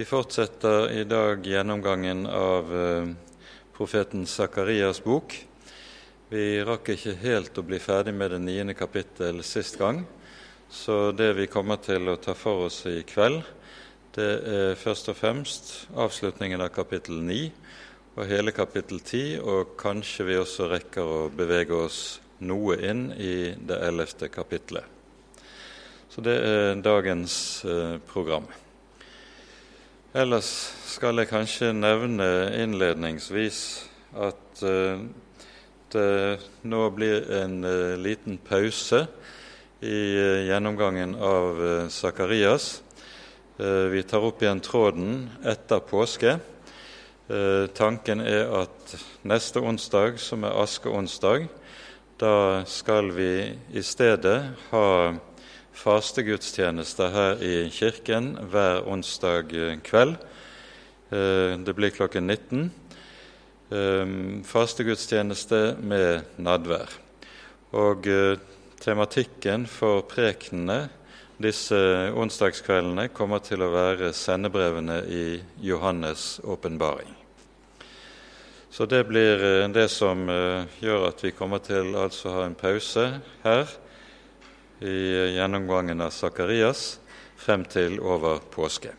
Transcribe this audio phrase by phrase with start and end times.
[0.00, 3.08] Vi fortsetter i dag gjennomgangen av eh,
[3.76, 5.34] profeten Sakarias bok.
[6.32, 9.98] Vi rakk ikke helt å bli ferdig med det niende kapittel sist gang,
[10.72, 13.42] så det vi kommer til å ta for oss i kveld,
[14.16, 17.42] det er først og fremst avslutningen av kapittel ni
[18.14, 22.00] og hele kapittel ti, og kanskje vi også rekker å bevege oss
[22.40, 24.88] noe inn i det ellevte kapittelet.
[26.08, 27.36] Så det er dagens
[27.68, 28.48] eh, program.
[30.10, 30.48] Ellers
[30.90, 32.24] skal jeg kanskje nevne
[32.58, 33.58] innledningsvis
[34.18, 35.04] at uh,
[35.94, 36.06] det
[36.66, 39.04] nå blir en uh, liten pause
[39.78, 41.62] i uh, gjennomgangen av
[41.94, 42.82] Sakarias.
[43.60, 46.38] vi tar opp igjen tråden etter påske.
[47.76, 51.44] tanken er at neste onsdag, som er askeonsdag,
[52.16, 55.12] da skal vi i stedet ha
[55.76, 59.54] fastegudstjenester her i kirken hver onsdag
[59.86, 60.16] kveld.
[61.10, 62.70] Eh, det blir klokken 19.
[63.70, 64.06] Eh,
[64.46, 66.92] fastegudstjeneste med nadvær.
[67.72, 68.38] Og eh,
[68.80, 70.88] tematikken for prekenene
[71.40, 71.78] disse
[72.14, 75.24] onsdagskveldene kommer til å være sendebrevene i
[75.64, 77.16] Johannes' åpenbaring.
[78.70, 79.40] Så det blir
[79.72, 80.28] det som
[80.78, 83.06] gjør at vi kommer til altså å ha en pause
[83.42, 83.72] her
[84.80, 87.00] i gjennomgangen av Sakarias
[87.36, 88.94] frem til over påske.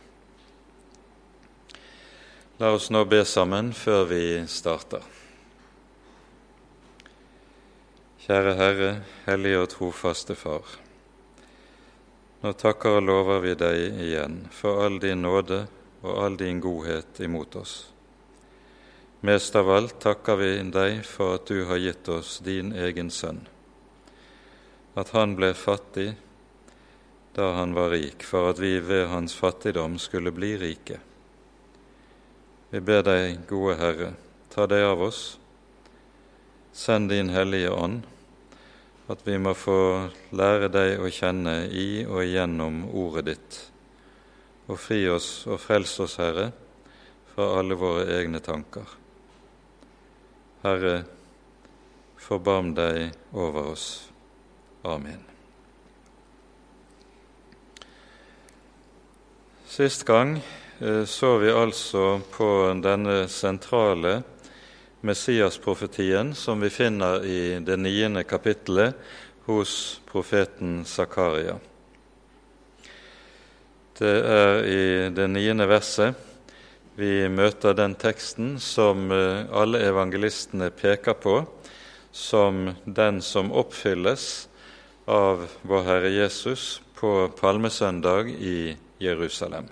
[2.62, 5.02] La oss nå be sammen før vi starter.
[8.22, 8.90] Kjære Herre,
[9.26, 10.76] hellige og trofaste Far.
[12.42, 15.64] Nå takker og lover vi deg igjen for all din nåde
[16.02, 17.74] og all din godhet imot oss.
[19.26, 23.42] Mest av alt takker vi deg for at du har gitt oss din egen sønn
[24.94, 26.12] at han ble fattig
[27.32, 30.98] da han var rik, for at vi ved hans fattigdom skulle bli rike.
[32.72, 34.10] Vi ber deg, gode Herre,
[34.52, 35.22] ta deg av oss.
[36.72, 38.02] Send din Hellige Ånd,
[39.12, 43.58] at vi må få lære deg å kjenne i og igjennom ordet ditt,
[44.68, 46.50] og fri oss og frels oss, Herre,
[47.32, 48.96] fra alle våre egne tanker.
[50.62, 50.96] Herre,
[52.20, 54.11] forbarm deg over oss.
[54.82, 55.20] Amen.
[59.66, 60.40] Sist gang
[60.80, 62.48] eh, så vi altså på
[62.82, 64.22] denne sentrale
[65.00, 68.98] Messias-profetien som vi finner i det niende kapittelet
[69.46, 71.54] hos profeten Zakaria.
[73.98, 76.18] Det er i det niende verset
[76.98, 81.44] vi møter den teksten som eh, alle evangelistene peker på
[82.10, 84.48] som den som oppfylles
[85.06, 89.66] av vår Herre Jesus på palmesøndag i Jerusalem.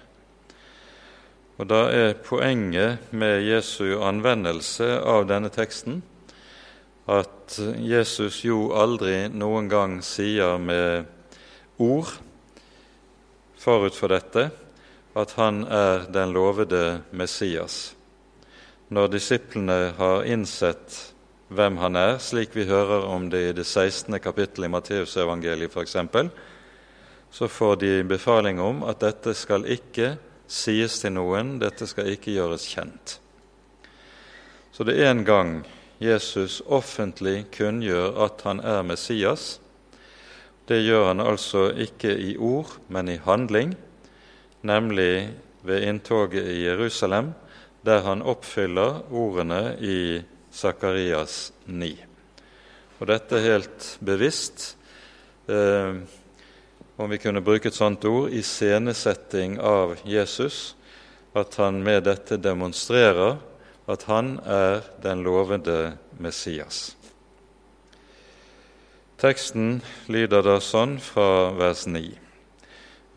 [1.59, 6.01] Og Da er poenget med Jesu anvendelse av denne teksten
[7.11, 11.05] at Jesus jo aldri noen gang sier med
[11.79, 12.15] ord
[13.61, 14.49] forut for dette
[15.21, 17.95] at han er den lovede Messias.
[18.89, 21.10] Når disiplene har innsett
[21.51, 24.15] hvem han er, slik vi hører om det i det 16.
[24.23, 25.97] kapittelet i Matteusevangeliet f.eks.,
[27.31, 30.17] så får de befaling om at dette skal ikke
[30.51, 33.19] sies til noen, dette skal ikke gjøres kjent.
[34.75, 35.53] Så det er en gang
[36.03, 39.61] Jesus offentlig kunngjør at han er Messias.
[40.67, 43.77] Det gjør han altså ikke i ord, men i handling,
[44.63, 45.35] nemlig
[45.67, 47.35] ved inntoget i Jerusalem,
[47.87, 51.93] der han oppfyller ordene i Sakarias 9.
[53.01, 54.77] Og dette er helt bevisst,
[55.49, 56.01] eh,
[57.01, 60.75] om vi kunne bruke et sånt ord, iscenesetting av Jesus,
[61.35, 63.39] at han med dette demonstrerer
[63.91, 66.97] at han er den lovede Messias.
[69.21, 72.15] Teksten lyder da sånn fra vers 9.: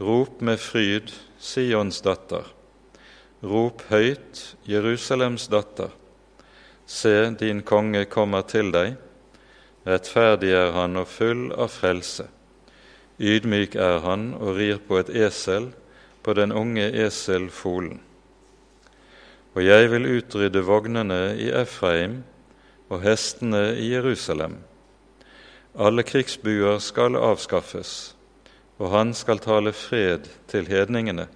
[0.04, 2.48] Rop med fryd, Sions datter.
[3.44, 5.92] Rop høyt, Jerusalems datter.
[6.86, 8.96] Se, din konge kommer til deg.
[9.88, 12.28] Rettferdig er han og full av frelse.
[13.20, 15.72] Ydmyk er han og rir på et esel,
[16.24, 18.00] på den unge eselfolen.
[19.54, 22.24] Og jeg vil utrydde vognene i Efraim
[22.90, 24.58] og hestene i Jerusalem.
[25.74, 28.16] Alle krigsbuer skal avskaffes,
[28.80, 31.28] og han skal tale fred til hedningene.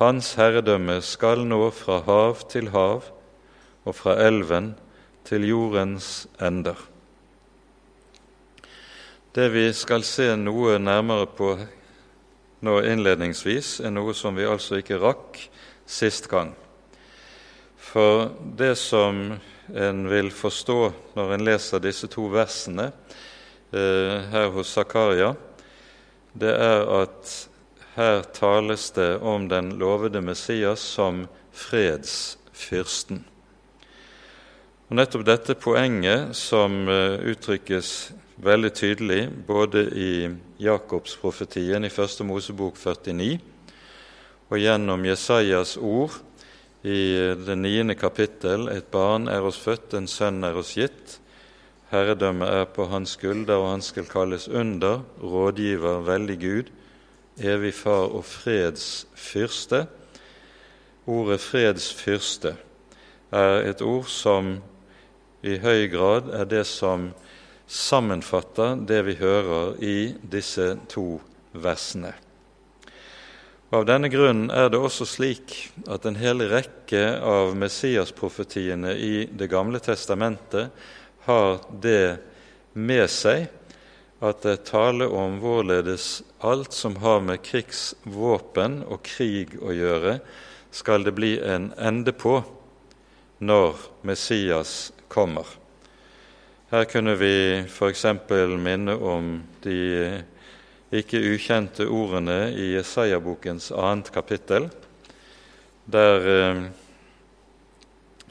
[0.00, 3.06] Hans herredømme skal nå fra hav til hav,
[3.86, 4.74] og fra elven
[5.26, 6.76] til jordens ender.
[9.36, 11.50] Det vi skal se noe nærmere på
[12.66, 15.40] nå innledningsvis, er noe som vi altså ikke rakk
[15.86, 16.54] sist gang.
[17.76, 19.36] For det som
[19.74, 20.80] en vil forstå
[21.18, 25.34] når en leser disse to versene eh, her hos Zakaria,
[26.36, 27.36] det er at
[27.96, 33.24] her tales det om den lovede Messias som fredsfyrsten.
[34.86, 37.88] Og Nettopp dette poenget som eh, uttrykkes
[38.38, 40.10] veldig tydelig både i
[40.62, 43.32] Jakobsprofetien i Første Mosebok 49
[44.46, 46.14] og gjennom Jesajas ord
[46.86, 51.16] i det niende kapittel et barn er oss født, en sønn er oss gitt.
[51.90, 56.70] Herredømmet er på hans skulder, og han skal kalles under, rådgiver, veldig Gud,
[57.42, 59.82] evig far og fredsfyrste.
[61.10, 62.54] Ordet fredsfyrste
[63.34, 64.54] er et ord som
[65.46, 67.10] i høy grad er det som
[67.66, 71.18] sammenfatter det vi hører i disse to
[71.54, 72.12] versene.
[73.74, 75.56] Av denne grunnen er det også slik
[75.90, 80.70] at en hel rekke av Messias-profetiene i Det gamle testamentet
[81.26, 82.18] har det
[82.72, 83.48] med seg
[84.22, 90.20] at det taler om hvorledes alt som har med krigsvåpen og krig å gjøre,
[90.70, 92.38] skal det bli en ende på
[93.42, 95.46] når Messias kommer.
[96.70, 98.04] Her kunne vi f.eks.
[98.58, 100.22] minne om de
[100.92, 104.70] ikke ukjente ordene i Jesaja-bokens annet kapittel,
[105.86, 106.62] der eh,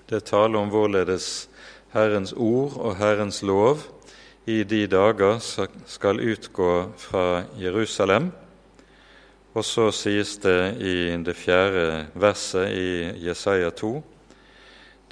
[0.09, 1.47] det taler om hvorledes
[1.95, 3.79] Herrens ord og Herrens lov
[4.45, 5.39] i de dager
[5.87, 8.31] skal utgå fra Jerusalem.
[9.55, 12.89] Og så sies det i det fjerde verset i
[13.25, 14.03] Jesaja 2.: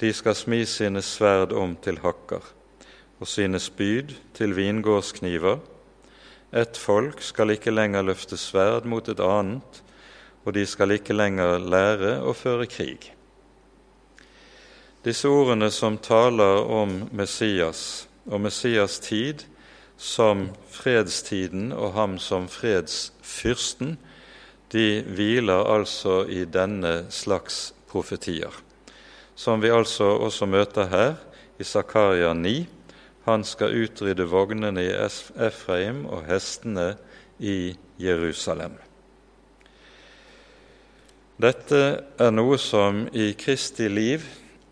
[0.00, 2.42] De skal smi sine sverd om til hakker
[3.20, 5.62] og sine spyd til vingårdskniver
[6.54, 9.80] ett folk skal ikke lenger løfte sverd mot et annet,
[10.46, 13.08] og de skal ikke lenger lære å føre krig.
[15.02, 19.42] Disse ordene som taler om Messias og Messias tid
[19.98, 23.96] som fredstiden og ham som fredsfyrsten,
[24.70, 28.54] de hviler altså i denne slags profetier,
[29.36, 31.14] som vi altså også møter her
[31.58, 32.66] i Zakaria 9,
[33.24, 34.90] han skal utrydde vognene i
[35.46, 36.94] Efraim og hestene
[37.40, 38.76] i Jerusalem.
[41.40, 41.80] Dette
[42.20, 44.22] er noe som i Kristi liv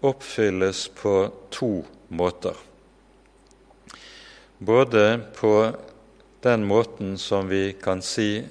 [0.03, 1.15] oppfylles på
[1.51, 1.73] to
[2.15, 2.55] måter.
[4.63, 5.55] Både på
[6.43, 8.45] den måten som vi kan si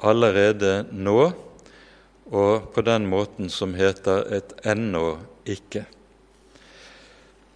[0.00, 1.32] allerede nå,
[2.32, 5.84] og på den måten som heter et ennå ikke.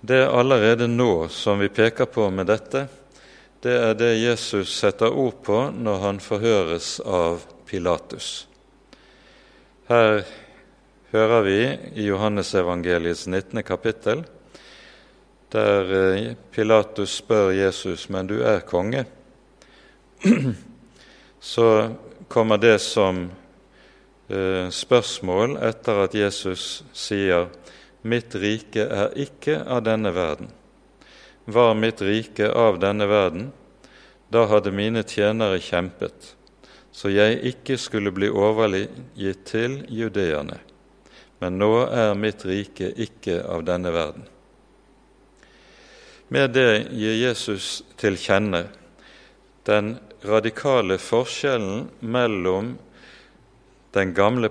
[0.00, 2.84] Det er allerede nå som vi peker på med dette,
[3.64, 8.46] det er det Jesus setter ord på når han forhøres av Pilatus.
[9.88, 10.20] Her
[11.11, 11.61] hører vi
[11.96, 13.62] i Johannesevangeliets 19.
[13.64, 14.22] kapittel,
[15.50, 19.06] der eh, Pilatus spør Jesus, men du er konge.
[21.40, 21.67] Så
[22.29, 23.31] kommer det som
[24.26, 27.46] spørsmål etter at Jesus sier
[28.06, 30.52] Mitt rike er ikke av denne verden.
[31.46, 33.49] Var mitt rike av denne verden,
[34.31, 36.34] da hadde mine tjenere kjempet,
[36.94, 40.58] så jeg ikke skulle bli overgitt til judeerne.
[41.43, 44.27] Men nå er mitt rike ikke av denne verden.
[46.29, 48.65] Med det gir Jesus til kjenne
[49.67, 49.96] den
[50.27, 52.74] radikale forskjellen mellom
[54.05, 54.50] gamle,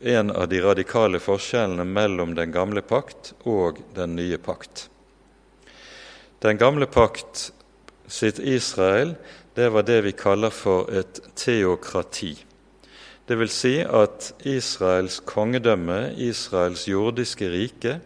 [0.00, 4.88] en av de radikale forskjellene mellom den gamle pakt og den nye pakt.
[6.40, 7.50] Den gamle pakt
[8.06, 9.16] sitt Israel
[9.54, 12.32] det var det vi kaller for et teokrati.
[13.26, 18.00] Det vil si at Israels kongedømme, Israels jordiske rike,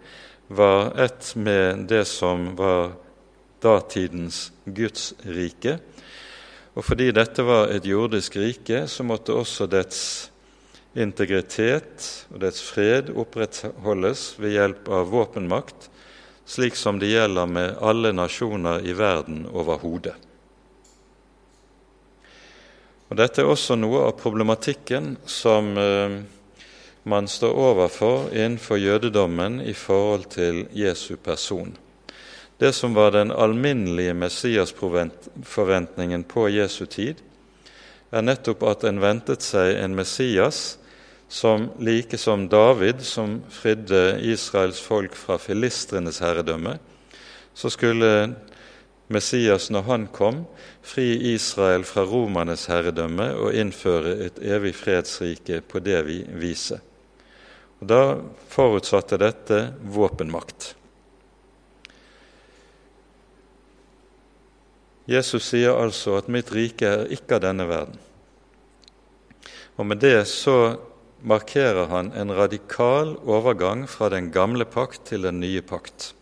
[0.48, 2.92] var ett med det som var
[3.62, 5.78] datidens Guds rike.
[6.74, 10.00] Og fordi dette var et jordisk rike, så måtte også dets
[10.94, 15.90] integritet og dets fred opprettholdes ved hjelp av våpenmakt,
[16.46, 20.14] slik som det gjelder med alle nasjoner i verden overhodet.
[23.10, 26.20] Og Dette er også noe av problematikken som eh,
[27.04, 31.76] man står overfor innenfor jødedommen i forhold til Jesu person.
[32.58, 37.14] Det som var den alminnelige Messias-forventningen på Jesu tid,
[38.10, 40.78] er nettopp at en ventet seg en Messias
[41.34, 46.76] som like som David, som fridde Israels folk fra filistrenes herredømme,
[47.54, 48.36] så skulle
[49.10, 50.44] Messias, når han kom,
[50.82, 56.78] fri Israel fra romernes herredømme og innføre et evig fredsrike på det vi viser.
[57.82, 58.00] Og Da
[58.54, 60.76] forutsatte dette våpenmakt.
[65.10, 67.98] Jesus sier altså at 'mitt rike er ikke av denne verden'.
[69.76, 70.78] Og Med det så
[71.24, 76.12] markerer han en radikal overgang fra den gamle pakt til den nye pakt.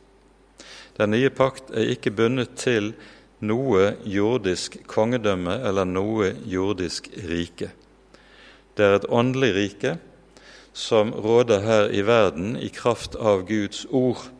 [0.96, 2.92] Den nye pakt er ikke bundet til
[3.42, 7.72] noe jordisk kongedømme eller noe jordisk rike.
[8.76, 9.96] Det er et åndelig rike
[10.72, 14.30] som råder her i verden i kraft av Guds ord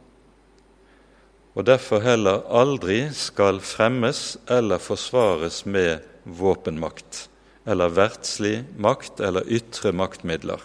[1.52, 7.26] og derfor heller aldri skal fremmes eller forsvares med våpenmakt
[7.64, 10.61] eller verdslig makt eller ytre maktmidler.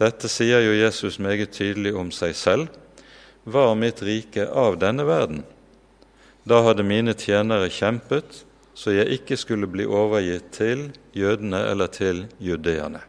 [0.00, 2.72] Dette sier jo Jesus meget tydelig om seg selv.
[3.44, 5.44] Var mitt rike av denne verden?
[6.44, 8.42] Da hadde mine tjenere kjempet,
[8.74, 13.04] så jeg ikke skulle bli overgitt til jødene eller til judeerne.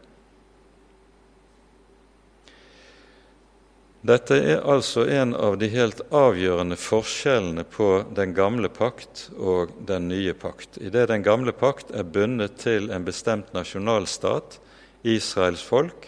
[4.06, 10.06] Dette er altså en av de helt avgjørende forskjellene på den gamle pakt og den
[10.12, 10.76] nye pakt.
[10.78, 14.60] Idet den gamle pakt er bundet til en bestemt nasjonalstat,
[15.02, 16.06] Israels folk,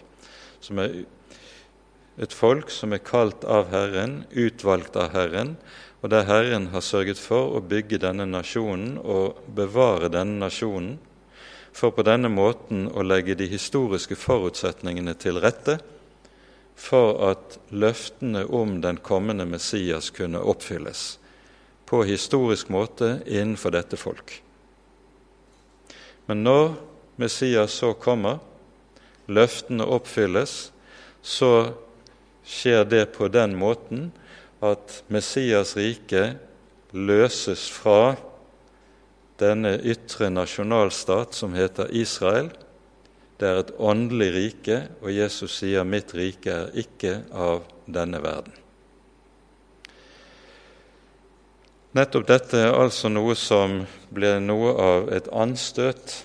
[0.62, 0.95] som er
[2.23, 5.57] et folk som er kalt av Herren, utvalgt av Herren,
[5.99, 10.99] og der Herren har sørget for å bygge denne nasjonen og bevare denne nasjonen,
[11.75, 15.81] for på denne måten å legge de historiske forutsetningene til rette
[16.78, 21.18] for at løftene om den kommende Messias kunne oppfylles
[21.88, 24.37] på historisk måte innenfor dette folk.
[26.28, 26.75] Men når
[27.18, 28.38] Messias så kommer,
[29.26, 30.70] løftene oppfylles,
[31.25, 31.73] så
[32.47, 34.11] skjer det på den måten
[34.64, 36.35] at Messias rike
[36.92, 38.14] løses fra
[39.40, 42.50] denne ytre nasjonalstat som heter Israel,
[43.38, 48.57] det er et åndelig rike, og Jesus sier 'mitt rike er ikke av denne verden'.
[51.95, 56.25] Nettopp dette er altså noe som ble noe av et anstøt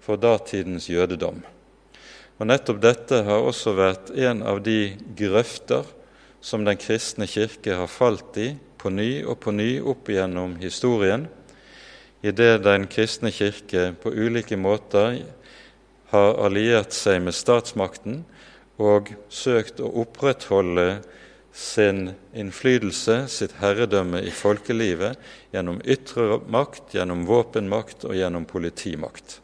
[0.00, 1.38] for datidens jødedom.
[2.38, 5.84] Og Nettopp dette har også vært en av de grøfter
[6.44, 11.28] som Den kristne kirke har falt i på ny og på ny opp igjennom historien,
[12.22, 15.22] idet Den kristne kirke på ulike måter
[16.14, 18.22] har alliert seg med statsmakten
[18.82, 21.02] og søkt å opprettholde
[21.54, 25.18] sin innflytelse, sitt herredømme i folkelivet,
[25.54, 29.38] gjennom ytre makt, gjennom våpenmakt og gjennom politimakt.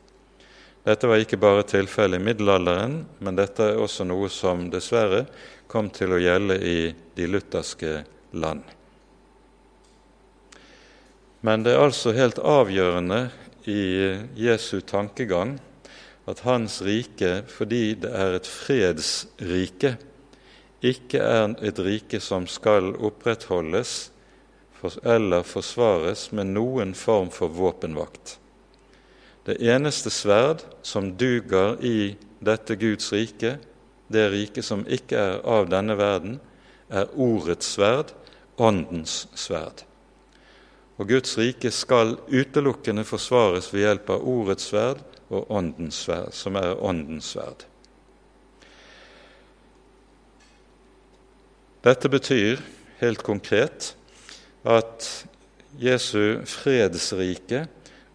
[0.83, 5.27] Dette var ikke bare tilfellet i middelalderen, men dette er også noe som dessverre
[5.71, 6.79] kom til å gjelde i
[7.15, 8.01] de lutherske
[8.33, 8.65] land.
[11.47, 13.29] Men det er altså helt avgjørende
[13.71, 13.83] i
[14.41, 15.59] Jesu tankegang
[16.31, 19.97] at hans rike, fordi det er et fredsrike,
[20.81, 24.11] ikke er et rike som skal opprettholdes
[25.05, 28.39] eller forsvares med noen form for våpenvakt.
[29.45, 33.59] Det eneste sverd som duger i dette Guds rike,
[34.09, 36.39] det riket som ikke er av denne verden,
[36.89, 38.15] er ordets sverd,
[38.57, 39.85] åndens sverd.
[41.01, 46.59] Og Guds rike skal utelukkende forsvares ved hjelp av ordets sverd og åndens sverd, som
[46.59, 47.65] er åndens sverd.
[51.87, 52.61] Dette betyr
[53.01, 53.95] helt konkret
[54.69, 55.07] at
[55.81, 57.65] Jesu fredsrike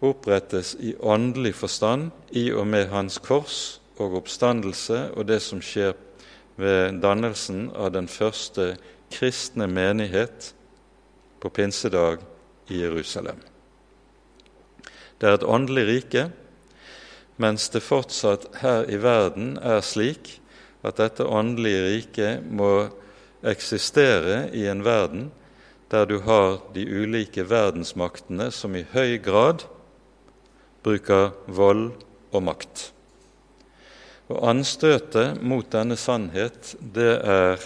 [0.04, 5.96] opprettes i åndelig forstand i og med hans kors og oppstandelse og det som skjer
[6.60, 8.74] ved dannelsen av den første
[9.12, 10.52] kristne menighet
[11.40, 12.20] på pinsedag
[12.70, 13.40] i Jerusalem.
[15.20, 16.26] Det er et åndelig rike
[17.36, 20.36] mens det fortsatt her i verden er slik
[20.86, 22.88] at dette åndelige riket må
[23.46, 25.30] eksistere i en verden
[25.92, 29.66] der du har de ulike verdensmaktene som i høy grad
[30.86, 31.90] bruker vold
[32.34, 32.90] og makt.
[34.26, 37.62] Og Anstøtet mot denne sannhet det er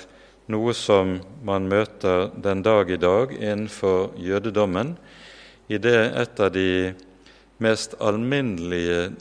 [0.50, 4.96] noe som man møter den dag i dag innenfor jødedommen,
[5.70, 6.92] i det et av de
[7.62, 9.12] mest alminnelige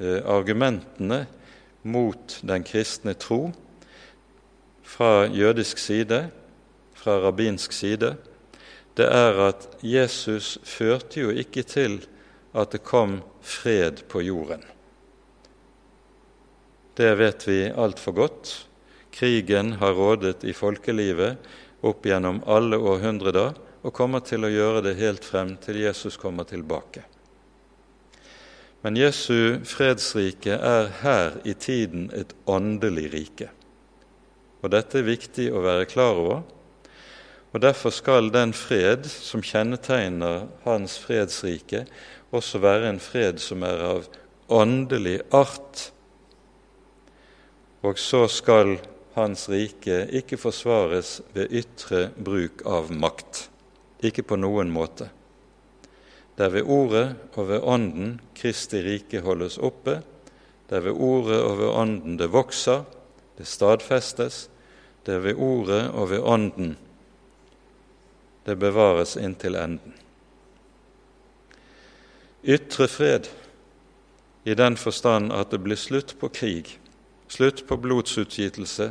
[0.00, 1.26] argumentene
[1.82, 3.50] mot den kristne tro
[4.82, 6.26] fra jødisk side,
[6.94, 8.14] fra rabbinsk side,
[8.96, 12.02] det er at Jesus førte jo ikke til
[12.54, 14.62] at det kom fred på jorden.
[16.94, 18.50] Det vet vi altfor godt.
[19.12, 21.40] Krigen har rådet i folkelivet
[21.82, 26.46] opp gjennom alle århundrer, og kommer til å gjøre det helt frem til Jesus kommer
[26.46, 27.02] tilbake.
[28.82, 33.50] Men Jesu fredsrike er her i tiden et åndelig rike.
[34.62, 36.42] Og dette er viktig å være klar over.
[37.52, 41.84] Og Derfor skal den fred som kjennetegner Hans fredsrike,
[42.32, 44.06] også være en fred som er av
[44.48, 45.90] åndelig art.
[47.84, 48.78] Og så skal
[49.14, 53.46] Hans rike ikke forsvares ved ytre bruk av makt.
[54.02, 55.10] Ikke på noen måte.
[56.36, 60.00] Det er ved Ordet og ved Ånden Kristi rike holdes oppe.
[60.68, 62.84] Det er ved Ordet og ved Ånden det vokser,
[63.38, 64.48] det stadfestes.
[65.06, 66.76] Det er ved Ordet og ved Ånden
[68.46, 69.94] det bevares inntil enden.
[72.42, 73.28] Ytre fred
[74.44, 76.72] i den forstand at det blir slutt på krig,
[77.30, 78.88] slutt på blodsutgytelse,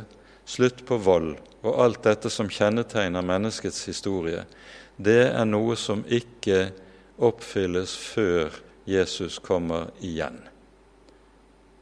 [0.48, 4.46] slutt på vold og alt dette som kjennetegner menneskets historie,
[4.96, 6.70] det er noe som ikke
[7.22, 8.54] oppfylles før
[8.88, 10.40] Jesus kommer igjen.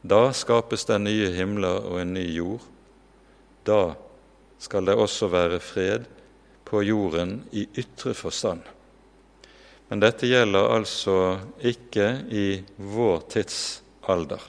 [0.03, 2.65] Da skapes det nye himler og en ny jord.
[3.65, 3.95] Da
[4.61, 6.07] skal det også være fred
[6.69, 8.63] på jorden i ytre forstand.
[9.91, 11.17] Men dette gjelder altså
[11.67, 14.41] ikke i vår tidsalder.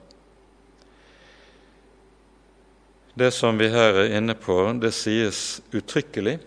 [3.13, 6.37] Det som vi her er inne på, det sies uttrykkelig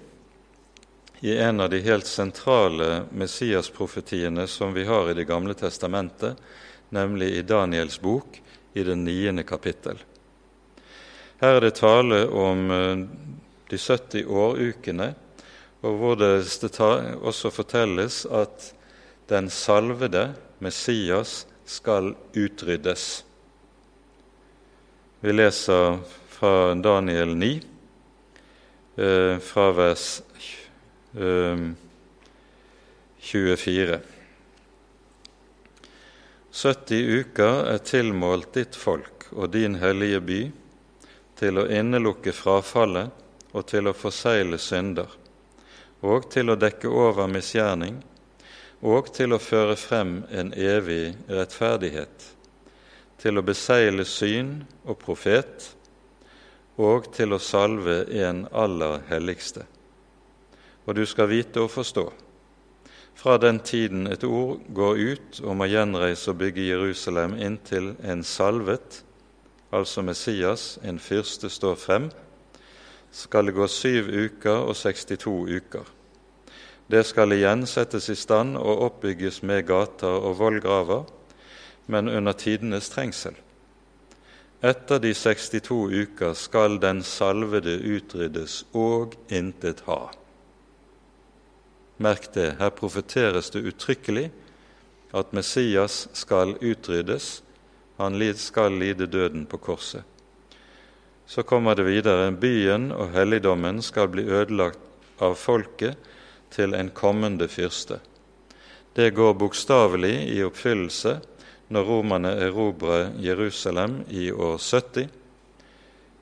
[1.24, 6.36] i en av de helt sentrale Messias-profetiene som vi har i Det gamle testamentet,
[6.92, 9.96] nemlig i Daniels bok i det niende kapittel.
[11.40, 13.06] Her er det tale om eh,
[13.72, 15.14] de 70 årukene
[15.80, 16.44] og hvor det
[17.24, 18.68] også fortelles at
[19.32, 23.24] den salvede Messias skal utryddes.
[25.24, 27.52] Vi leser fra Daniel 9,
[29.00, 30.22] eh, fra vers
[31.14, 33.94] 24.
[33.94, 34.00] Eh,
[36.50, 40.40] 70 uker er tilmålt ditt folk og din hellige by
[41.38, 43.10] til å innelukke frafallet
[43.54, 45.10] og til å forsegle synder
[46.04, 48.00] og til å dekke over misgjerning,
[48.84, 52.26] og til å føre frem en evig rettferdighet,
[53.20, 55.70] til å besegle syn og profet,
[56.76, 59.64] og til å salve en aller helligste.
[60.84, 62.12] Og du skal vite og forstå,
[63.14, 68.24] fra den tiden et ord går ut om å gjenreise og bygge Jerusalem inntil en
[68.26, 69.04] salvet,
[69.72, 72.08] altså Messias, en fyrste, står frem,
[73.14, 75.86] skal det gå syv uker og 62 uker.
[76.90, 81.06] Det skal igjen settes i stand og oppbygges med gater og vollgraver,
[81.86, 83.38] men under tidenes trengsel.
[84.64, 90.10] Etter de 62 uker skal den salvede utryddes og intet ha.
[91.96, 94.30] Merk det, her profeteres det uttrykkelig
[95.14, 97.42] at Messias skal utryddes,
[97.96, 100.02] han skal lide døden på korset.
[101.26, 104.78] Så kommer det videre byen og helligdommen skal bli ødelagt
[105.22, 105.96] av folket
[106.50, 108.00] til en kommende fyrste.
[108.94, 111.20] Det går bokstavelig i oppfyllelse
[111.68, 115.08] når romerne erobrer Jerusalem i år 70.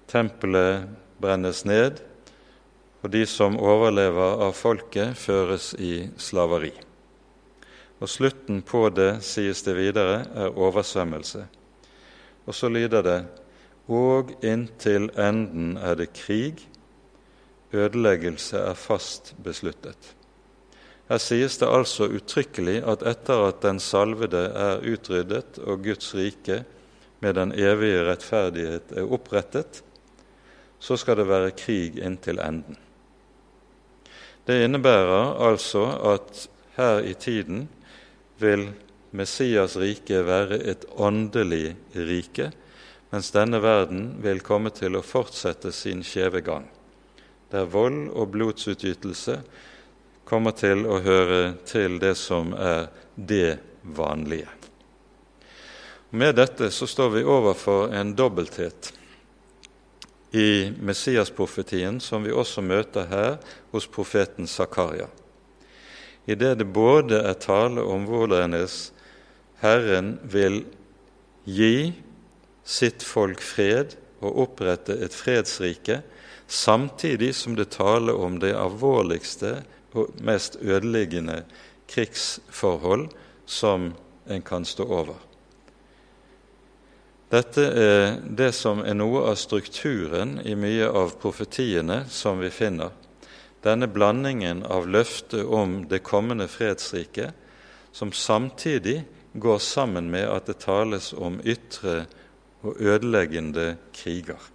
[0.09, 0.87] Tempelet
[1.21, 2.01] brennes ned,
[3.03, 6.73] og de som overlever av folket, føres i slaveri.
[8.03, 11.45] Og Slutten på det, sies det videre, er oversvømmelse.
[12.47, 13.21] Og så lyder det:"
[13.89, 16.69] Og inntil enden er det krig,
[17.73, 20.15] ødeleggelse er fast besluttet.
[21.09, 26.65] Her sies det altså uttrykkelig at etter at den salvede er utryddet og Guds rike
[27.21, 29.83] med den evige rettferdighet er opprettet,
[30.79, 32.79] så skal det være krig inntil enden.
[34.47, 37.69] Det innebærer altså at her i tiden
[38.43, 38.71] vil
[39.13, 42.49] Messias rike være et åndelig rike,
[43.13, 46.65] mens denne verden vil komme til å fortsette sin skjeve gang,
[47.53, 49.37] der vold og blodsutgytelse
[50.25, 54.49] kommer til å høre til det som er det vanlige.
[56.17, 58.91] Med dette så står vi overfor en dobbelthet
[60.33, 63.35] i Messias-profetien som vi også møter her
[63.73, 65.09] hos profeten Zakaria.
[66.27, 68.93] I det det både er tale om hvorledes
[69.61, 70.63] Herren vil
[71.45, 71.93] gi
[72.65, 76.01] sitt folk fred og opprette et fredsrike,
[76.47, 79.59] samtidig som det taler om det alvorligste
[79.93, 81.43] og mest ødeleggende
[81.91, 83.11] krigsforhold
[83.47, 83.93] som
[84.31, 85.19] en kan stå over.
[87.33, 92.91] Dette er det som er noe av strukturen i mye av profetiene som vi finner,
[93.65, 97.33] denne blandingen av løftet om det kommende fredsriket,
[97.93, 98.99] som samtidig
[99.33, 102.03] går sammen med at det tales om ytre
[102.61, 104.51] og ødeleggende kriger.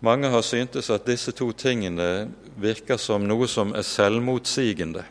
[0.00, 5.04] Mange har syntes at disse to tingene virker som noe som er selvmotsigende.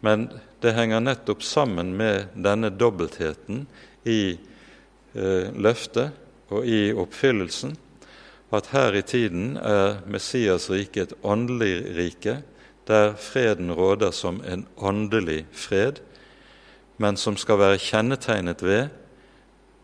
[0.00, 0.28] Men
[0.60, 3.66] det henger nettopp sammen med denne dobbeltheten
[4.08, 4.38] i
[5.12, 6.16] eh, løftet
[6.50, 7.76] og i oppfyllelsen,
[8.50, 12.40] at her i tiden er Messias rike et åndelig rike,
[12.90, 16.00] der freden råder som en åndelig fred,
[16.98, 18.88] men som skal være kjennetegnet ved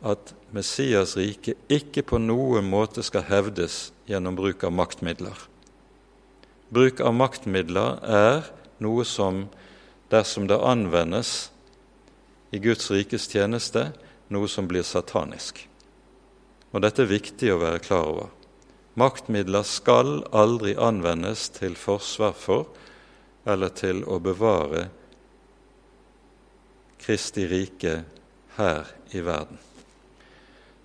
[0.05, 5.37] at Messias rike ikke på noen måte skal hevdes gjennom bruk av maktmidler.
[6.75, 8.51] Bruk av maktmidler er
[8.83, 9.47] noe som,
[10.11, 11.51] dersom det anvendes
[12.55, 13.91] i Guds rikes tjeneste,
[14.29, 15.65] noe som blir satanisk.
[16.73, 18.33] Og dette er viktig å være klar over.
[18.97, 22.71] Maktmidler skal aldri anvendes til forsvar for
[23.47, 24.89] eller til å bevare
[27.07, 28.01] Kristi rike
[28.57, 29.61] her i verden.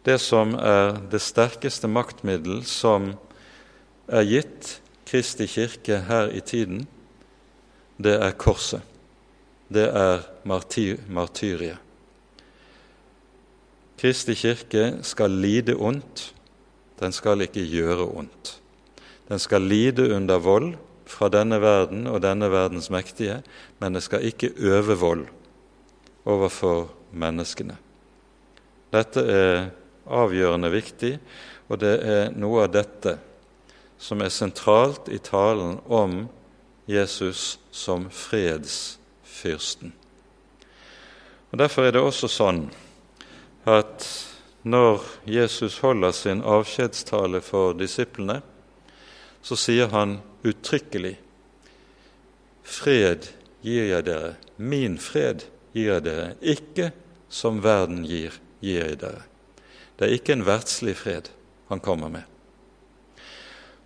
[0.06, 3.14] Det som er det sterkeste maktmiddel som
[4.12, 4.76] er gitt
[5.08, 6.86] Kristi kirke her i tiden,
[8.02, 8.91] det er korset.
[9.72, 11.80] Det er martyriet.
[14.02, 16.32] Kristi kirke skal lide ondt,
[17.00, 18.56] den skal ikke gjøre ondt.
[19.30, 20.74] Den skal lide under vold
[21.06, 23.42] fra denne verden og denne verdens mektige,
[23.80, 25.28] men den skal ikke øve vold
[26.26, 27.78] overfor menneskene.
[28.92, 29.70] Dette er
[30.10, 31.14] avgjørende viktig,
[31.70, 33.16] og det er noe av dette
[34.02, 36.26] som er sentralt i talen om
[36.90, 38.10] Jesus som
[39.32, 39.94] fredsfyrsten.
[41.52, 42.66] Og Derfor er det også sånn
[43.68, 44.06] at
[44.64, 48.42] når Jesus holder sin avskjedstale for disiplene,
[49.42, 51.18] så sier han uttrykkelig
[52.62, 53.26] Fred
[53.66, 56.92] gir jeg dere, min fred gir jeg dere, ikke
[57.28, 59.26] som verden gir, gir jeg dere.
[59.98, 61.32] Det er ikke en verdslig fred
[61.72, 62.24] han kommer med.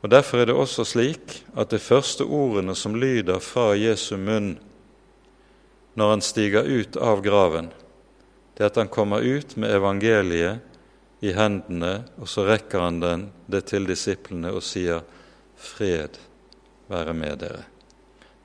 [0.04, 4.58] Og Derfor er det også slik at de første ordene som lyder fra Jesu munn
[5.96, 7.72] når han stiger ut av graven,
[8.56, 13.30] det er at han kommer ut med evangeliet i hendene, og så rekker han den,
[13.48, 15.04] det til disiplene og sier
[15.56, 16.20] 'Fred
[16.88, 17.64] være med dere'.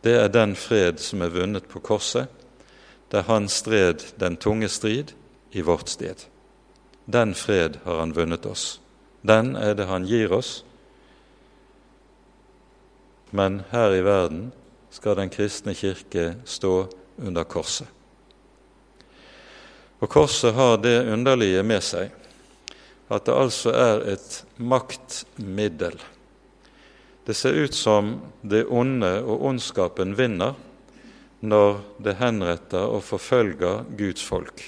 [0.04, 2.28] Det er den fred som er vunnet på korset,
[3.10, 5.12] der han stred den tunge strid
[5.52, 6.26] i vårt sted.
[7.06, 8.80] Den fred har han vunnet oss.
[9.22, 10.64] Den er det han gir oss.
[13.30, 14.52] Men her i verden
[14.90, 16.88] skal den kristne kirke stå
[17.20, 17.88] under korset.
[20.00, 22.08] Og korset har det underlige med seg
[23.10, 25.98] at det altså er et maktmiddel.
[27.26, 30.54] Det ser ut som det onde og ondskapen vinner
[31.40, 34.62] når det henretter og forfølger Guds folk.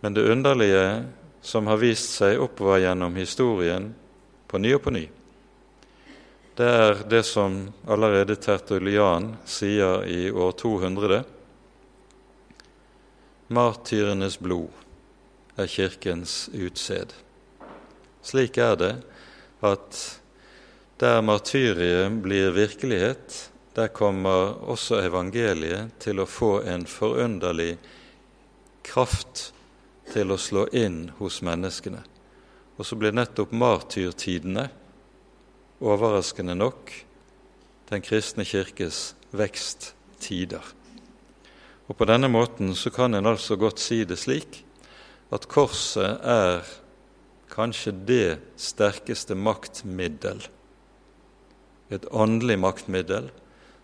[0.00, 1.04] Men det underlige
[1.42, 3.90] som har vist seg oppover gjennom historien
[4.48, 5.04] på ny og på ny,
[6.58, 11.20] det er det som allerede Tertulian sier i år 200
[13.54, 14.74] Martyrenes blod
[15.54, 17.14] er Kirkens utsed.
[18.26, 18.90] Slik er det
[19.64, 20.00] at
[20.98, 23.38] der martyriet blir virkelighet,
[23.78, 27.76] der kommer også evangeliet til å få en forunderlig
[28.82, 29.52] kraft
[30.10, 32.02] til å slå inn hos menneskene.
[32.78, 34.68] Og så blir nettopp martyrtidene,
[35.80, 36.92] overraskende nok,
[37.88, 40.60] Den kristne kirkes veksttider.
[41.88, 44.64] Og På denne måten så kan en altså godt si det slik
[45.32, 46.68] at korset er
[47.48, 50.44] kanskje det sterkeste maktmiddel,
[51.88, 53.30] et åndelig maktmiddel,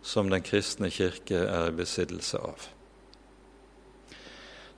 [0.02, 2.68] som den kristne kirke er i besittelse av.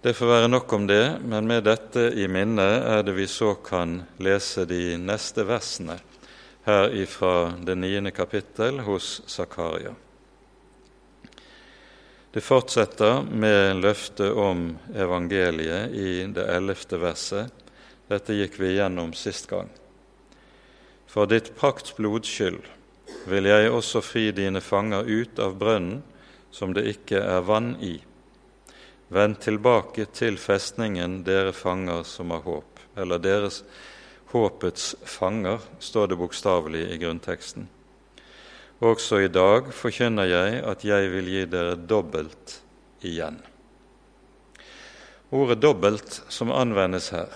[0.02, 3.56] Det får være nok om det, men med dette i minne er det vi så
[3.58, 5.98] kan lese de neste versene
[6.66, 9.94] her ifra det niende kapittel hos Zakaria.
[12.30, 17.54] Det fortsetter med løftet om evangeliet i det ellevte verset.
[18.10, 19.70] Dette gikk vi igjennom sist gang.
[21.06, 22.66] For ditt paktsblods skyld
[23.30, 26.02] vil jeg også fri dine fanger ut av brønnen
[26.50, 27.94] som det ikke er vann i.
[29.08, 32.82] Vend tilbake til festningen, dere fanger som har håp.
[32.98, 33.62] Eller deres
[34.32, 37.68] håpets fanger, står det bokstavelig i grunnteksten.
[38.84, 42.58] Også i dag forkynner jeg at jeg vil gi dere dobbelt
[43.00, 43.40] igjen.
[45.30, 47.32] Ordet 'dobbelt' som anvendes her,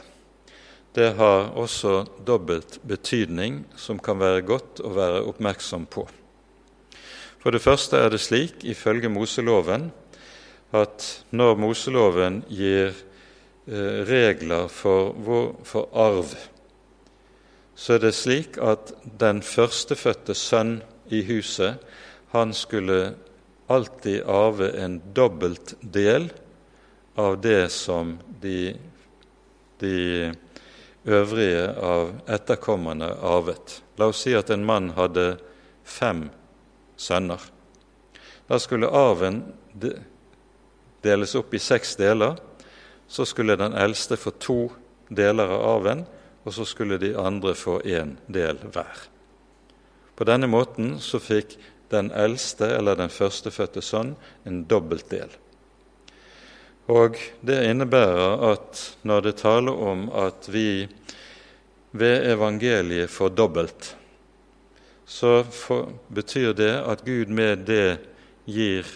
[0.94, 6.06] det har også dobbelt betydning som kan være godt å være oppmerksom på.
[7.40, 9.90] For det første er det slik, ifølge Moseloven,
[10.76, 15.14] at når Moseloven gir eh, regler for,
[15.64, 16.34] for, arv,
[17.80, 18.90] så er det slik at
[19.20, 21.80] den førstefødte sønn i huset,
[22.34, 23.14] han skulle
[23.72, 26.28] alltid arve en dobbelt del
[27.16, 28.74] av det som de,
[29.80, 29.96] de
[31.08, 33.80] øvrige av etterkommerne arvet.
[33.96, 35.38] La oss si at en mann hadde
[35.80, 36.26] fem
[37.00, 37.40] sønner.
[38.44, 39.40] Da skulle arven
[41.00, 42.36] deles opp i seks deler.
[43.08, 44.62] Så skulle den eldste få to
[45.08, 46.04] deler av arven,
[46.44, 49.06] og så skulle de andre få én del hver.
[50.16, 51.56] På denne måten så fikk
[51.90, 54.14] den eldste, eller den førstefødte sønn,
[54.46, 55.30] en dobbelt del.
[56.90, 60.88] Og det innebærer at når det taler om at vi
[61.92, 63.94] ved evangeliet får dobbelt,
[65.10, 67.98] så for, betyr det at Gud med det
[68.46, 68.86] gir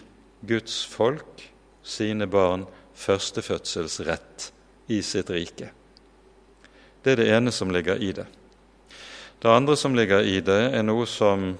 [0.46, 1.42] Guds folk,
[1.82, 4.50] sine barn, førstefødselsrett
[4.94, 5.72] i sitt rike.
[7.04, 8.24] Det er det ene som ligger i det.
[9.42, 11.54] Det andre som ligger i det, er noe som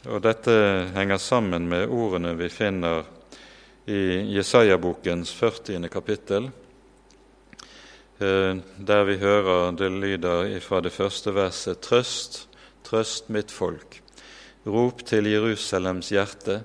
[0.00, 0.52] Og dette
[0.94, 3.02] henger sammen med ordene vi finner
[3.84, 5.88] i Jesaja-bokens 40.
[5.92, 6.48] kapittel,
[8.18, 12.48] eh, der vi hører det lyder fra det første verset Trøst,
[12.82, 14.00] trøst mitt folk.
[14.66, 16.62] Rop til Jerusalems hjerte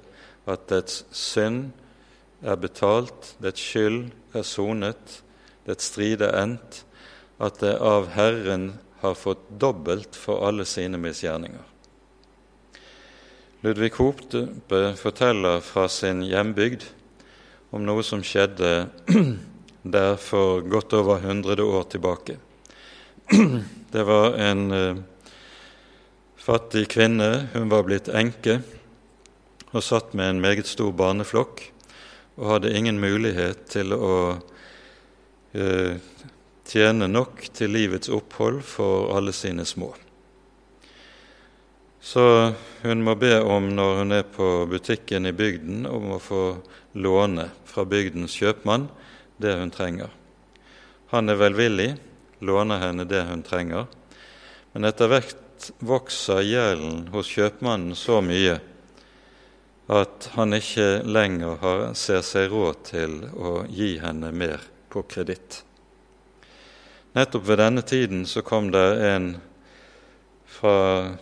[0.48, 1.74] at dets synd
[2.42, 5.22] er betalt, dets skyld er sonet,
[5.68, 6.86] dets strid er endt,
[7.38, 11.64] at det av Herren har fått dobbelt for alle sine misgjerninger.
[13.66, 14.46] Ludvig Hope
[15.00, 16.86] forteller fra sin hjembygd
[17.74, 18.88] om noe som skjedde
[19.96, 22.38] der for godt over 100 år tilbake.
[23.96, 25.02] Det var en eh,
[26.38, 27.48] fattig kvinne.
[27.54, 28.60] Hun var blitt enke
[29.72, 31.64] og satt med en meget stor barneflokk
[32.36, 34.16] og hadde ingen mulighet til å
[35.56, 35.98] eh,
[36.66, 39.92] tjene nok til livets opphold for alle sine små.
[42.06, 46.44] Så hun må be om, når hun er på butikken i bygden, om å få
[47.02, 48.86] låne fra bygdens kjøpmann
[49.42, 50.14] det hun trenger.
[51.10, 51.90] Han er velvillig,
[52.46, 53.90] låner henne det hun trenger,
[54.74, 58.60] men etter hvert vokser gjelden hos kjøpmannen så mye
[59.90, 64.62] at han ikke lenger har, ser seg råd til å gi henne mer
[64.94, 65.65] på kreditt.
[67.16, 69.28] Nettopp ved denne tiden så kom det en
[70.52, 71.16] fra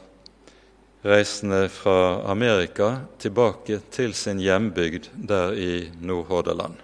[1.05, 2.87] reisende fra Amerika
[3.21, 6.79] tilbake til sin hjembygd der i Nordhordaland.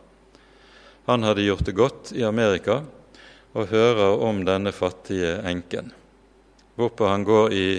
[1.10, 2.84] Han hadde gjort det godt i Amerika
[3.58, 5.90] og hører om denne fattige enken,
[6.78, 7.70] hvorpå han går i,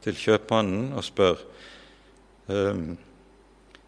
[0.00, 1.44] til kjøpmannen og spør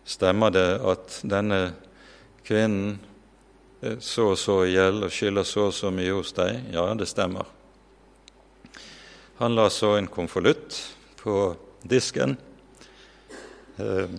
[0.05, 1.63] stemmer det at denne
[2.45, 2.99] kvinnen
[4.01, 6.71] så og så i gjeld og skylder så og så mye hos deg.
[6.75, 7.49] Ja, det stemmer.
[9.41, 10.77] Han la så en konvolutt
[11.21, 12.37] på disken
[13.77, 14.13] eh,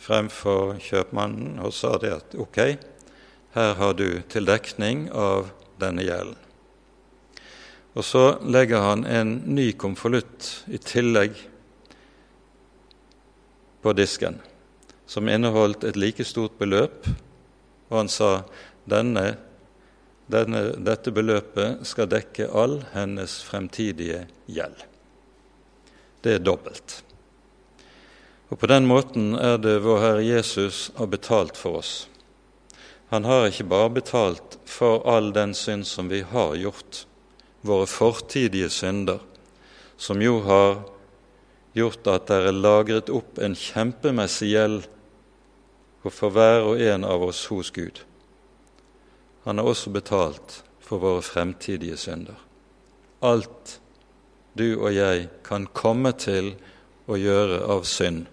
[0.00, 2.60] fremfor kjøpmannen og sa det at ok,
[3.56, 6.38] her har du til dekning av denne gjelden.
[7.98, 11.34] Og så legger han en ny konvolutt i tillegg
[13.82, 14.38] på disken,
[15.10, 17.08] som inneholdt et like stort beløp,
[17.90, 18.44] og han sa
[18.88, 19.34] denne,
[20.30, 24.86] denne, dette beløpet skal dekke all hennes fremtidige gjeld
[26.20, 27.02] det er dobbelt.
[28.50, 32.08] Og På den måten er det vår Herre Jesus har betalt for oss.
[33.10, 37.04] Han har ikke bare betalt for all den synd som vi har gjort,
[37.62, 39.18] våre fortidige synder,
[39.96, 40.82] som jo har
[41.74, 44.86] gjort at det er lagret opp en kjempemessig gjeld
[46.06, 48.00] for hver og en av oss hos Gud.
[49.44, 52.36] Han har også betalt for våre fremtidige synder.
[53.20, 53.78] Alt
[54.58, 56.54] du og jeg kan komme til
[57.10, 58.26] å gjøre av synd.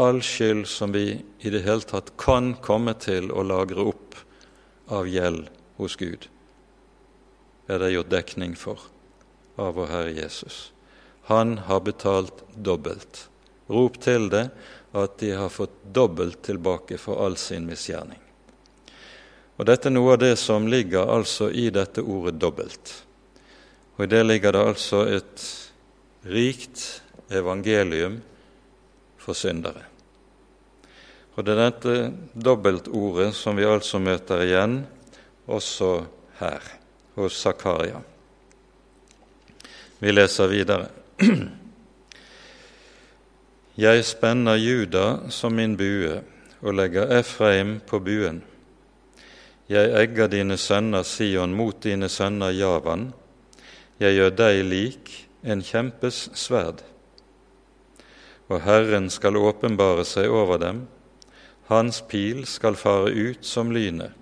[0.00, 4.16] All skyld som vi i det hele tatt kan komme til å lagre opp
[4.92, 6.28] av gjeld hos Gud,
[7.68, 8.88] er det gjort dekning for
[9.60, 10.72] av vår Herre Jesus.
[11.28, 13.28] Han har betalt dobbelt.
[13.68, 14.48] Rop til det
[14.96, 18.20] at de har fått dobbelt tilbake for all sin misgjerning.
[19.58, 22.92] Og Dette er noe av det som ligger altså i dette ordet dobbelt.
[23.98, 25.46] Og i det ligger det altså et
[26.24, 28.20] rikt evangelium
[29.20, 29.84] for syndere.
[31.36, 31.96] Og det er dette
[32.36, 34.82] dobbeltordet som vi altså møter igjen
[35.46, 35.94] også
[36.40, 36.78] her.
[37.14, 37.98] hos Zakaria.
[39.98, 40.86] Vi leser videre.
[43.76, 46.22] Jeg spenner Juda som min bue
[46.62, 48.42] og legger Efraim på buen.
[49.72, 53.06] Jeg egger dine sønner Sion mot dine sønner Javan.
[53.96, 55.12] Jeg gjør deg lik
[55.48, 56.82] en kjempes sverd.
[58.52, 60.82] Og Herren skal åpenbare seg over dem.
[61.70, 64.12] Hans pil skal fare ut som lynet.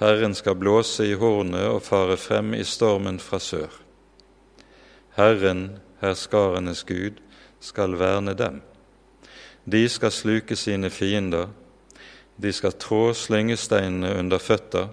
[0.00, 3.68] Herren skal blåse i hornet og fare frem i stormen fra sør.
[5.18, 7.20] Herren, herskarenes Gud,
[7.60, 8.62] skal verne dem.
[9.68, 11.50] De skal sluke sine fiender.
[12.40, 14.88] De skal trå slyngesteinene under føtter.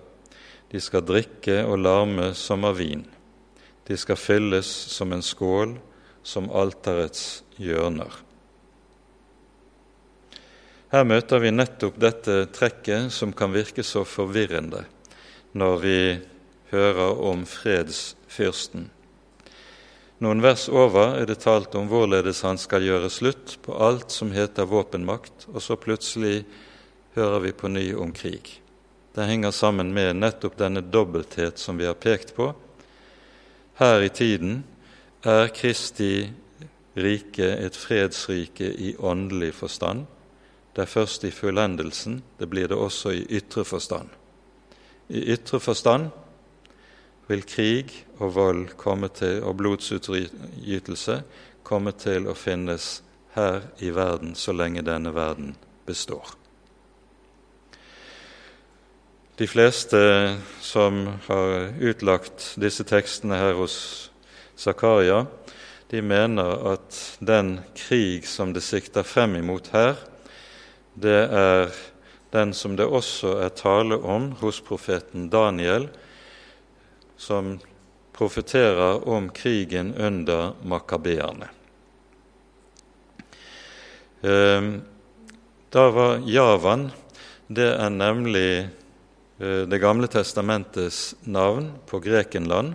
[0.68, 3.06] De skal drikke og larme som av vin.
[3.88, 5.78] De skal fylles som en skål,
[6.28, 8.12] som alterets hjørner.
[10.92, 14.84] Her møter vi nettopp dette trekket som kan virke så forvirrende
[15.58, 16.00] når vi
[16.72, 18.90] hører om fredsfyrsten.
[20.24, 24.32] Noen vers over er det talt om hvorledes han skal gjøre slutt på alt som
[24.36, 26.42] heter våpenmakt, og så plutselig
[27.18, 28.62] hører vi på ny om krig.
[29.16, 32.52] Det henger sammen med nettopp denne dobbelthet som vi har pekt på.
[33.82, 34.60] Her i tiden
[35.26, 36.30] er Kristi
[36.98, 40.06] rike et fredsrike i åndelig forstand.
[40.76, 44.10] Det er først i fullendelsen, det blir det også i ytre forstand.
[45.10, 46.10] I ytre forstand
[47.28, 48.68] vil krig og vold
[49.18, 51.22] til, og blodsutgytelse
[51.64, 53.02] komme til å finnes
[53.34, 56.47] her i verden så lenge denne verden består.
[59.38, 60.00] De fleste
[60.62, 63.76] som har utlagt disse tekstene her hos
[64.58, 65.28] Zakaria,
[65.94, 69.94] de mener at den krig som det sikter frem imot her,
[70.98, 71.70] det er
[72.34, 75.86] den som det også er tale om hos profeten Daniel
[77.14, 77.60] som
[78.18, 81.52] profeterer om krigen under makabeerne.
[84.26, 84.82] Ehm,
[85.70, 86.90] da var Javan
[87.48, 88.50] det er nemlig
[89.38, 92.74] Det gamle testamentets navn på Grekenland.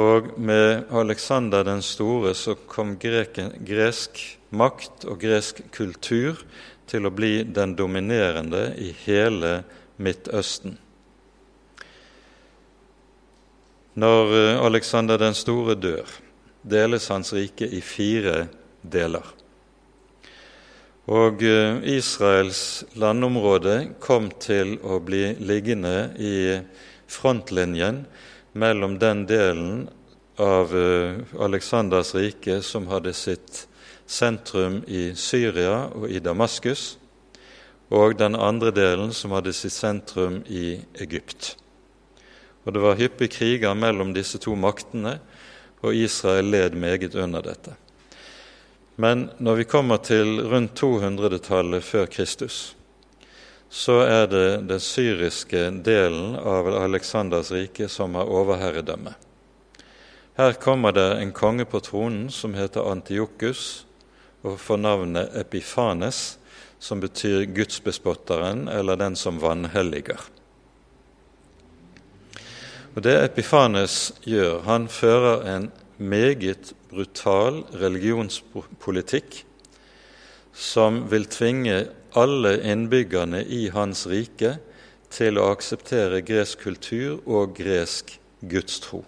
[0.00, 4.16] Og med Aleksander den store så kom greken, gresk
[4.54, 6.40] makt og gresk kultur
[6.88, 9.60] til å bli den dominerende i hele
[10.00, 10.78] Midtøsten.
[14.00, 14.32] Når
[14.64, 16.08] Aleksander Alexander den store dør,
[16.62, 18.46] deles hans rike i fire
[18.80, 19.26] deler.
[21.10, 26.60] Og eh, Israels landområde kom til å bli liggende i
[27.10, 28.04] frontlinjen
[28.52, 29.88] mellom den delen
[30.40, 30.70] av
[31.36, 33.66] Aleksanders rike som hadde sitt
[34.10, 36.96] sentrum i Syria og i Damaskus,
[37.90, 41.54] og den andre delen som hadde sitt sentrum i Egypt.
[42.64, 45.18] Og det var hyppig kriger mellom disse to maktene,
[45.80, 47.74] og Israel led meget under dette.
[49.00, 52.58] Men når vi kommer til rundt 200-tallet før Kristus,
[53.70, 59.14] så er det den syriske delen av Aleksanders rike som har overherredømme.
[60.36, 63.86] Her kommer det en konge på tronen som heter Antiokus,
[64.44, 66.36] og får navnet Epifanes,
[66.80, 70.20] som betyr gudsbespotteren eller den som vanhelliger.
[72.96, 79.42] Og Det Epifanes gjør, han fører en meget brutal religionspolitikk
[80.56, 81.84] som vil tvinge
[82.18, 84.56] alle innbyggerne i hans rike
[85.12, 89.04] til å akseptere gresk kultur og gresk gudstro.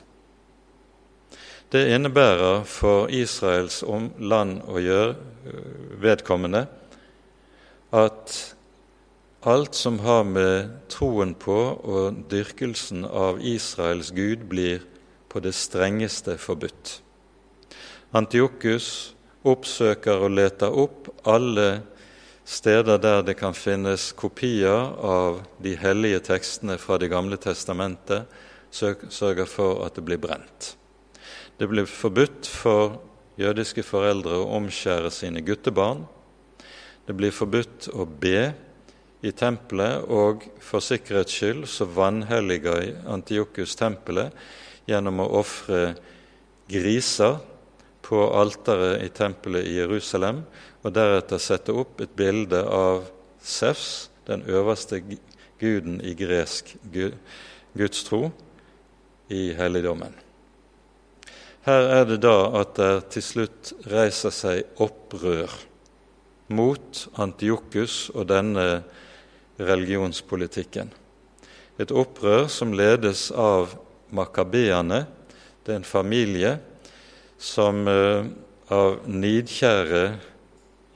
[1.73, 3.81] Det innebærer for Israels
[4.21, 5.15] land å gjøre
[6.03, 6.67] vedkommende
[7.93, 8.35] at
[9.43, 14.85] Alt som har med troen på og dyrkelsen av Israels Gud, blir
[15.33, 16.99] på det strengeste forbudt.
[18.13, 19.15] Antiokus
[19.49, 21.83] oppsøker og leter opp alle
[22.45, 28.27] steder der det kan finnes kopier av de hellige tekstene fra Det gamle testamentet,
[28.73, 30.75] sørger for at det blir brent.
[31.59, 32.99] Det blir forbudt for
[33.41, 36.05] jødiske foreldre å omskjære sine guttebarn.
[37.07, 38.53] Det blir forbudt å be
[39.23, 44.33] i tempelet, og for sikkerhets skyld så vanhelliger Antiokus tempelet
[44.89, 45.95] gjennom å ofre
[46.71, 47.39] griser
[48.03, 50.43] på alteret i tempelet i Jerusalem,
[50.83, 53.07] og deretter sette opp et bilde av
[53.43, 55.01] Sefs, den øverste
[55.59, 56.75] guden i gresk
[57.75, 58.31] gudstro,
[59.33, 60.13] i helligdommen.
[61.63, 65.53] Her er det da at det til slutt reiser seg opprør
[66.53, 68.83] mot Antiokus og denne
[69.63, 70.91] religionspolitikken.
[71.79, 73.77] Et opprør som ledes av
[74.13, 75.05] makabeerne.
[75.65, 76.57] Det er en familie
[77.43, 78.29] som eh,
[78.73, 80.03] av nidkjære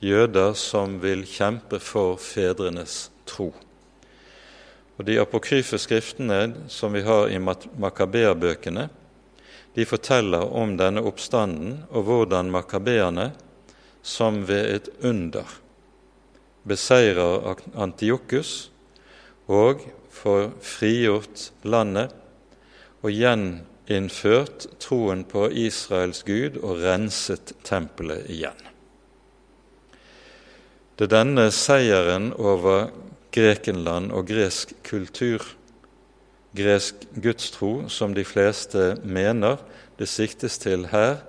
[0.03, 3.51] jøder som vil kjempe for fedrenes tro.
[4.97, 8.87] Og De apokryfe skriftene som vi har i makabeerbøkene,
[9.77, 13.29] de forteller om denne oppstanden og hvordan makabeerne,
[14.01, 15.45] som ved et under,
[16.65, 18.71] beseirer Antiokus
[19.51, 19.83] og
[20.15, 22.15] får frigjort landet
[23.07, 28.57] og gjeninnført troen på Israels Gud og renset tempelet igjen.
[30.97, 32.89] Det er denne seieren over
[33.31, 35.43] Grekenland og gresk kultur,
[36.57, 39.61] gresk gudstro, som de fleste mener
[39.99, 41.21] det siktes til her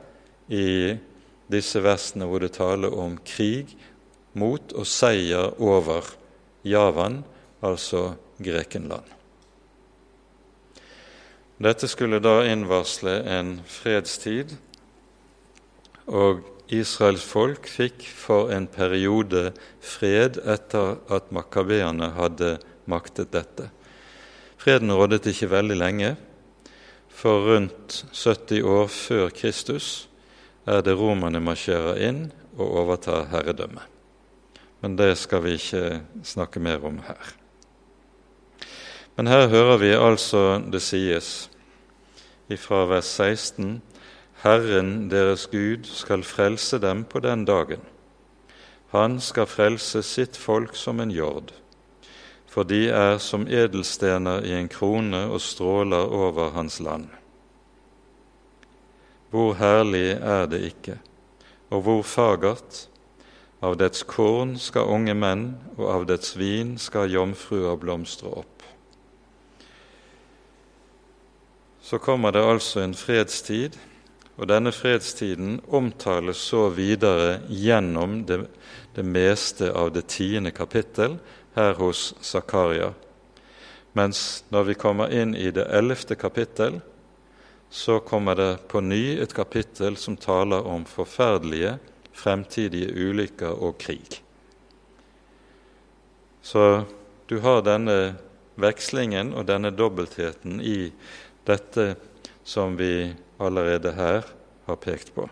[0.49, 0.97] i
[1.53, 3.77] disse versene hvor det taler om krig
[4.39, 6.09] mot og seier over
[6.65, 7.23] Javan,
[7.61, 9.18] altså Grekenland.
[11.59, 14.53] Dette skulle da innvarsle en fredstid,
[16.07, 19.51] og Israels folk fikk for en periode
[19.83, 23.67] fred etter at makabeerne hadde maktet dette.
[24.59, 26.13] Freden rådet ikke veldig lenge,
[27.09, 30.07] for rundt 70 år før Kristus
[30.69, 32.23] er det romerne marsjerer inn
[32.55, 33.83] og overtar herredømmet.
[34.79, 37.38] Men det skal vi ikke snakke mer om her.
[39.19, 40.41] Men her hører vi altså
[40.71, 41.49] det sies
[42.55, 43.81] ifra vers 16.:
[44.45, 47.81] Herren deres Gud skal frelse dem på den dagen.
[48.95, 51.51] Han skal frelse sitt folk som en jord,
[52.47, 57.09] for de er som edelstener i en krone og stråler over hans land.
[59.31, 61.01] Hvor herlig er det ikke,
[61.71, 62.87] og hvor fagert!
[63.63, 68.58] Av dets korn skal unge menn, og av dets vin skal jomfruer blomstre opp.
[71.89, 73.79] Så kommer det altså en fredstid,
[74.37, 78.43] og denne fredstiden omtales så videre gjennom det,
[78.93, 81.17] det meste av det tiende kapittel
[81.57, 82.91] her hos Zakaria.
[83.97, 86.77] Mens når vi kommer inn i det ellevte kapittel,
[87.73, 91.79] så kommer det på ny et kapittel som taler om forferdelige
[92.13, 94.21] fremtidige ulykker og krig.
[96.45, 96.85] Så
[97.33, 98.19] du har denne
[98.59, 100.91] vekslingen og denne dobbeltheten i
[101.49, 101.91] dette
[102.45, 104.25] som vi allerede her
[104.69, 105.29] har pekt på.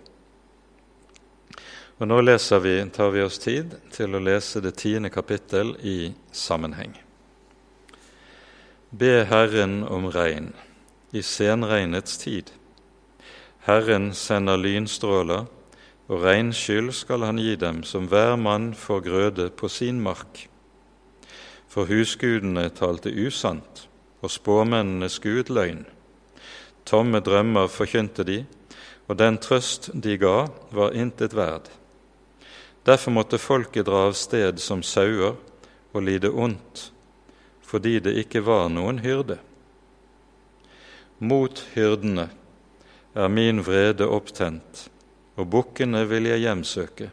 [1.97, 6.93] Og Nå vi, tar vi oss tid til å lese det tiende kapittel i sammenheng.
[8.91, 10.53] Be Herren om regn
[11.17, 12.53] i senregnets tid.
[13.65, 15.49] Herren sender lynstråler,
[16.07, 20.45] og regnskyll skal han gi dem, som hver mann får grøde på sin mark.
[21.67, 23.89] For husgudene talte usant,
[24.23, 25.87] og spåmennene skuet løgn.
[26.87, 28.45] Tomme drømmer forkynte de,
[29.11, 31.69] og den trøst de ga, var intet verd.
[32.87, 35.35] Derfor måtte folket dra av sted som sauer
[35.93, 36.91] og lide ondt,
[37.67, 39.41] fordi det ikke var noen hyrde.
[41.19, 42.29] Mot hyrdene
[43.17, 44.87] er min vrede opptent,
[45.35, 47.09] og bukkene vil jeg hjemsøke.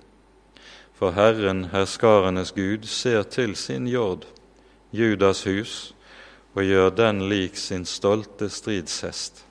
[0.93, 4.27] For Herren, herskarenes Gud, ser til sin jord,
[4.91, 5.93] Judas hus,
[6.53, 9.42] og gjør den lik sin stolte stridshest.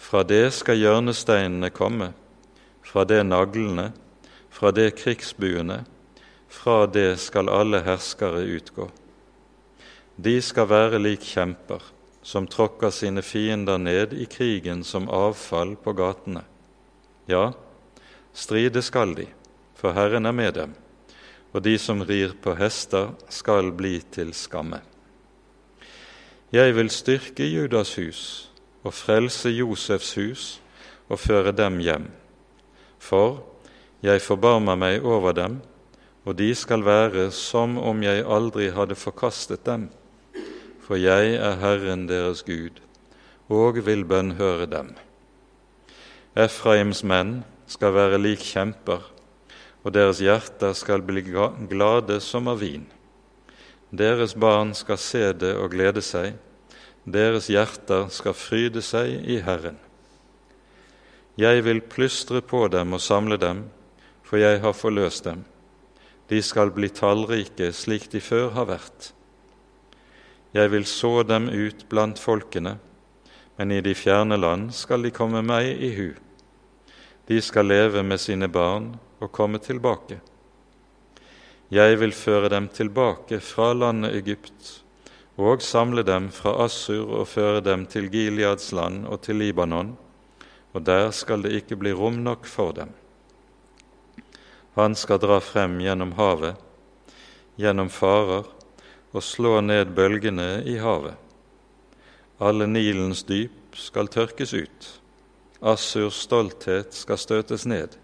[0.00, 2.14] Fra det skal hjørnesteinene komme,
[2.80, 3.90] fra det naglene,
[4.48, 5.82] fra det krigsbuene,
[6.48, 8.88] fra det skal alle herskere utgå.
[10.16, 11.84] De skal være lik kjemper,
[12.22, 16.46] som tråkker sine fiender ned i krigen som avfall på gatene.
[17.28, 17.52] Ja,
[18.32, 19.28] stride skal de,
[19.76, 20.76] for Herren er med dem,
[21.52, 24.80] og de som rir på hester, skal bli til skamme.
[26.50, 28.49] Jeg vil styrke Judas hus
[28.82, 30.44] og frelse Josefs hus
[31.08, 32.08] og føre dem hjem.
[33.00, 33.42] For
[34.04, 35.60] jeg forbarmer meg over dem,
[36.24, 39.88] og de skal være som om jeg aldri hadde forkastet dem.
[40.84, 42.80] For jeg er Herren deres Gud,
[43.48, 44.92] og vil bønnhøre dem.
[46.38, 49.02] Efraims menn skal være lik kjemper,
[49.82, 52.84] og deres hjerter skal bli glade som av vin.
[53.90, 56.36] Deres barn skal se det og glede seg,
[57.12, 59.78] deres hjerter skal fryde seg i Herren.
[61.40, 63.64] Jeg vil plystre på dem og samle dem,
[64.26, 65.44] for jeg har forløst dem.
[66.28, 69.12] De skal bli tallrike slik de før har vært.
[70.54, 72.76] Jeg vil så dem ut blant folkene,
[73.58, 76.08] men i de fjerne land skal de komme meg i hu.
[77.30, 80.20] De skal leve med sine barn og komme tilbake.
[81.70, 84.80] Jeg vil føre dem tilbake fra landet Egypt
[85.40, 89.96] og samle dem fra Assur og føre dem til Gileads land og til Libanon,
[90.72, 92.92] og der skal det ikke bli rom nok for dem.
[94.76, 96.54] Han skal dra frem gjennom havet,
[97.58, 98.46] gjennom farer,
[99.10, 101.16] og slå ned bølgene i havet.
[102.40, 104.86] Alle Nilens dyp skal tørkes ut.
[105.60, 107.96] Assurs stolthet skal støtes ned.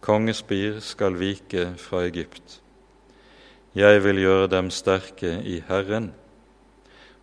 [0.00, 2.60] Kongespir skal vike fra Egypt.
[3.74, 6.14] Jeg vil gjøre dem sterke i Herren,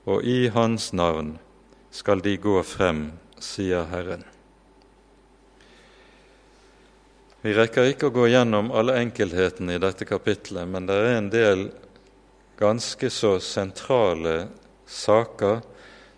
[0.08, 1.36] og i Hans navn
[1.92, 3.10] skal de gå frem,
[3.44, 4.24] sier Herren.
[7.44, 11.28] Vi rekker ikke å gå gjennom alle enkelthetene i dette kapitlet, men det er en
[11.32, 11.66] del
[12.58, 14.48] ganske så sentrale
[14.88, 15.60] saker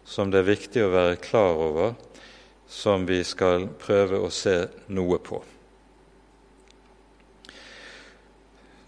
[0.07, 1.97] som det er viktig å være klar over,
[2.69, 4.55] som vi skal prøve å se
[4.93, 5.41] noe på.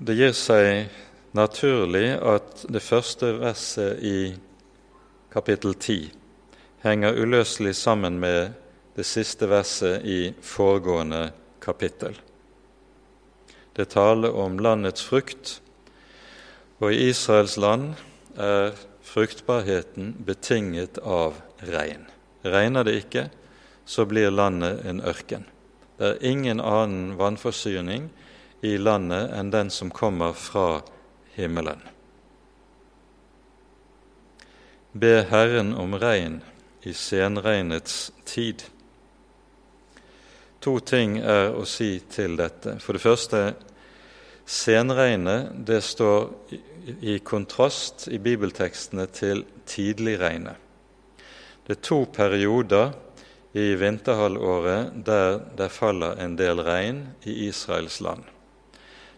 [0.01, 0.93] Det gir seg
[1.37, 4.15] naturlig at det første verset i
[5.31, 6.11] kapittel 10
[6.83, 8.53] henger uløselig sammen med
[8.95, 11.29] det siste verset i foregående
[11.63, 12.17] kapittel.
[13.73, 15.61] Det taler om landets frukt,
[16.81, 17.93] og i Israels land
[18.35, 18.73] er
[19.05, 22.03] fruktbarheten betinget av regn.
[22.43, 23.29] Regner det ikke,
[23.85, 25.45] så blir landet en ørken.
[25.95, 28.09] Det er ingen annen vannforsyning
[28.65, 30.81] i landet enn den som kommer fra
[31.37, 31.90] himmelen.
[34.93, 36.41] Be Herren om regn
[36.83, 38.65] i senregnets tid.
[40.59, 42.73] To ting er å si til dette.
[42.83, 43.39] For det første,
[44.43, 46.27] senregnet det står
[47.07, 50.59] i kontrast i bibeltekstene til tidligregnet.
[51.63, 52.91] Det er to perioder
[53.55, 58.27] i vinterhalvåret der det faller en del regn i Israels land.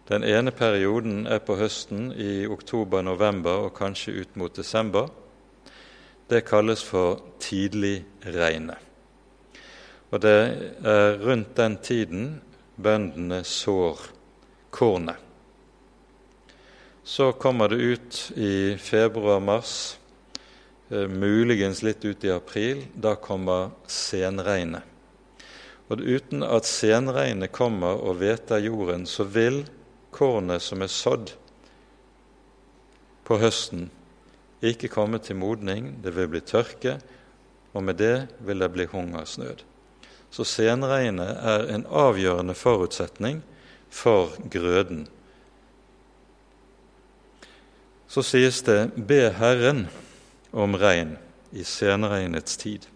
[0.06, 5.10] Den ene perioden er på høsten i oktober-november og kanskje ut mot desember
[6.34, 8.80] det kalles for tidligregnet.
[10.14, 10.38] Og det
[10.86, 12.26] er rundt den tiden
[12.76, 14.02] bøndene sår
[14.74, 15.18] kornet.
[17.04, 19.98] Så kommer det ut i februar-mars,
[20.90, 22.86] eh, muligens litt ut i april.
[22.96, 24.84] Da kommer senregnet.
[25.90, 29.66] Og uten at senregnet kommer og hveter jorden, så vil
[30.12, 31.34] kornet som er sådd
[33.28, 33.90] på høsten,
[34.64, 36.98] ikke komme til modning, det vil bli tørke,
[37.74, 39.64] og med det vil det bli hungersnød.
[40.34, 43.44] Så senregnet er en avgjørende forutsetning
[43.94, 45.08] for grøden.
[48.08, 49.88] Så sies det 'be Herren
[50.52, 51.18] om regn
[51.52, 52.88] i senregnets tid'.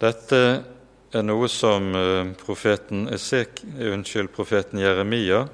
[0.00, 0.64] Dette
[1.12, 5.48] er noe som eh, profeten, Esek, unnskyld, profeten Jeremia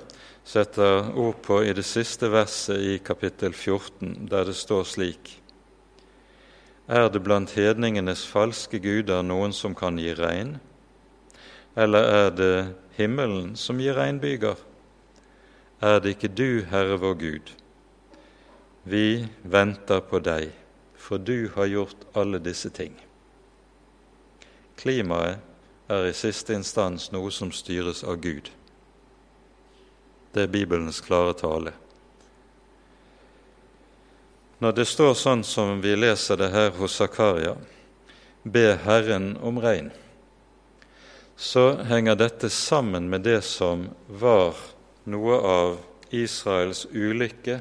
[0.46, 5.32] setter ord på i det siste verset i kapittel 14, der det står slik
[6.86, 10.60] Er det blant hedningenes falske guder noen som kan gi regn?
[11.74, 12.54] Eller er det
[12.94, 14.54] himmelen som gir regnbyger?
[15.82, 17.50] Er det ikke du, Herre vår Gud?
[18.86, 20.52] Vi venter på deg,
[20.94, 22.94] for du har gjort alle disse ting.
[24.78, 25.42] Klimaet
[25.90, 28.52] er i siste instans noe som styres av Gud.
[30.36, 31.70] Det er Bibelens klare tale.
[34.60, 37.54] Når det står sånn som vi leser det her hos Zakaria,
[38.44, 39.88] be Herren om regn,
[41.40, 44.60] så henger dette sammen med det som var
[45.08, 45.80] noe av
[46.12, 47.56] Israels ulykke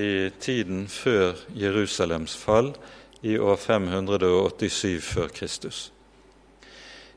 [0.00, 0.10] i
[0.40, 2.72] tiden før Jerusalems fall
[3.20, 5.90] i år 587 før Kristus.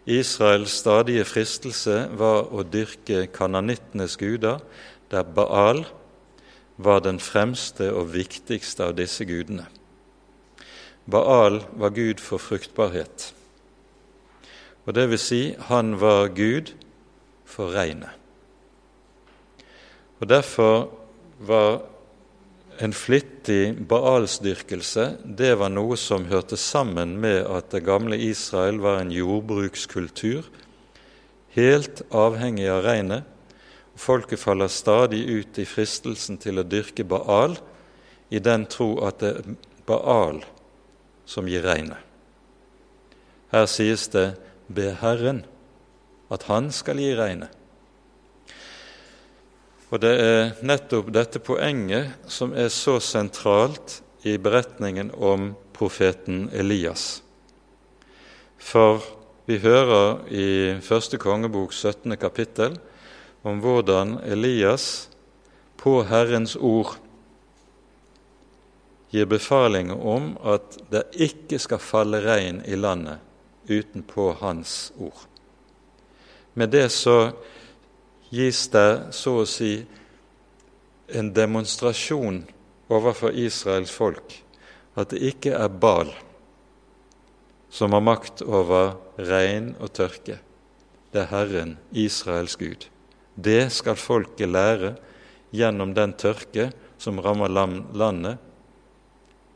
[0.06, 4.64] Israels stadige fristelse var å dyrke kananittenes guder,
[5.12, 5.84] der Baal
[6.82, 9.68] var den fremste og viktigste av disse gudene.
[11.06, 13.30] Baal var gud for fruktbarhet,
[14.86, 16.74] og det vil si han var gud
[17.46, 18.18] for regnet.
[20.22, 20.90] Og Derfor
[21.42, 21.82] var
[22.82, 25.04] en flittig baalsdyrkelse
[25.38, 30.48] det var noe som hørte sammen med at det gamle Israel var en jordbrukskultur,
[31.54, 33.28] helt avhengig av regnet.
[33.94, 37.60] Folket faller stadig ut i fristelsen til å dyrke Baal
[38.34, 39.56] i den tro at det er
[39.86, 40.42] Baal
[41.30, 42.00] som gir regnet.
[43.52, 44.38] Her sies det
[44.70, 45.46] 'be Herren',
[46.32, 47.61] at Han skal gi regnet.
[49.92, 57.20] Og det er nettopp dette poenget som er så sentralt i beretningen om profeten Elias.
[58.56, 59.04] For
[59.50, 60.48] vi hører i
[60.86, 62.16] første kongebok 17.
[62.16, 62.78] kapittel
[63.44, 65.10] om hvordan Elias
[65.82, 66.96] på Herrens ord
[69.12, 73.20] gir befaling om at det ikke skal falle regn i landet
[73.68, 75.26] utenpå Hans ord.
[76.54, 77.34] Med det så
[78.32, 79.74] gis det så å si
[81.12, 82.46] en demonstrasjon
[82.92, 84.38] overfor Israels folk
[85.00, 86.12] at det ikke er Bal
[87.72, 90.42] som har makt over regn og tørke.
[91.12, 92.88] Det er Herren, Israels Gud.
[93.36, 94.96] Det skal folket lære
[95.56, 98.44] gjennom den tørke som rammer landet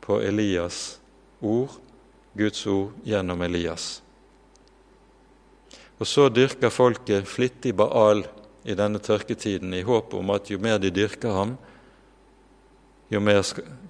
[0.00, 0.96] på Elias'
[1.44, 1.76] ord,
[2.36, 4.00] Guds ord gjennom Elias.
[6.00, 8.24] Og så dyrker folket flittig Baal
[8.66, 11.54] i denne tørketiden i håp om at jo mer de dyrker ham,
[13.08, 13.44] jo, mer,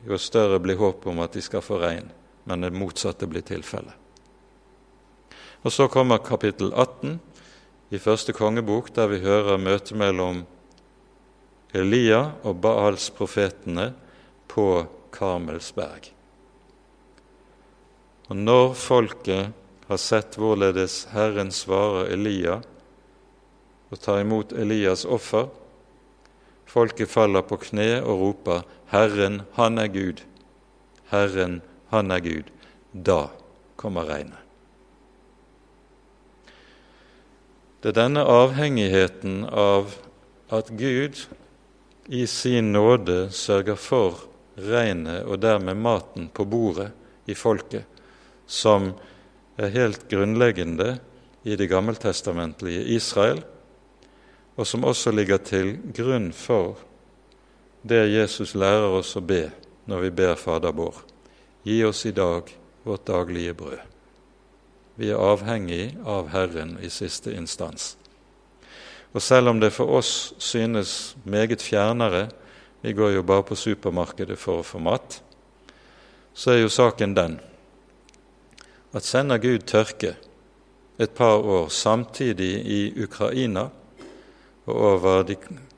[0.05, 2.11] jo større blir håpet om at de skal få regn.
[2.45, 3.95] Men det motsatte blir tilfellet.
[5.65, 7.17] Og så kommer kapittel 18
[7.91, 10.45] i første kongebok, der vi hører møtet mellom
[11.75, 13.89] Elia og Baals profetene
[14.53, 14.85] på
[15.17, 16.13] Karmelsberg.
[18.29, 19.57] Og når folket
[19.89, 22.61] har sett hvorledes Herren svarer Elia
[23.91, 25.49] og tar imot Elias offer,
[26.67, 30.23] folket faller på kne og roper 'Herren, han er Gud'.
[31.11, 32.51] Herren, han er Gud.
[32.93, 33.29] Da
[33.77, 34.43] kommer regnet.
[37.83, 39.93] Det er denne avhengigheten av
[40.51, 41.21] at Gud
[42.07, 44.25] i sin nåde sørger for
[44.57, 46.91] regnet og dermed maten på bordet
[47.31, 47.85] i folket,
[48.47, 48.93] som
[49.59, 50.97] er helt grunnleggende
[51.47, 53.43] i det gammeltestamentlige Israel,
[54.57, 56.81] og som også ligger til grunn for
[57.87, 59.45] det Jesus lærer oss å be
[59.87, 60.97] når vi ber Fader vår.
[61.67, 62.49] Gi oss i dag
[62.87, 63.83] vårt daglige brød.
[64.97, 67.95] Vi er avhengig av Herren i siste instans.
[69.13, 72.27] Og selv om det for oss synes meget fjernere
[72.83, 75.21] vi går jo bare på supermarkedet for å få mat,
[76.37, 77.39] så er jo saken den
[78.97, 80.15] at sender Gud tørke
[80.99, 83.69] et par år samtidig i Ukraina
[84.67, 85.37] og over de,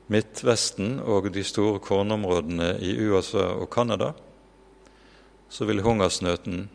[0.09, 4.11] Midtvesten og de store kornområdene i USA og Canada,
[5.49, 6.69] så vil hungersnøten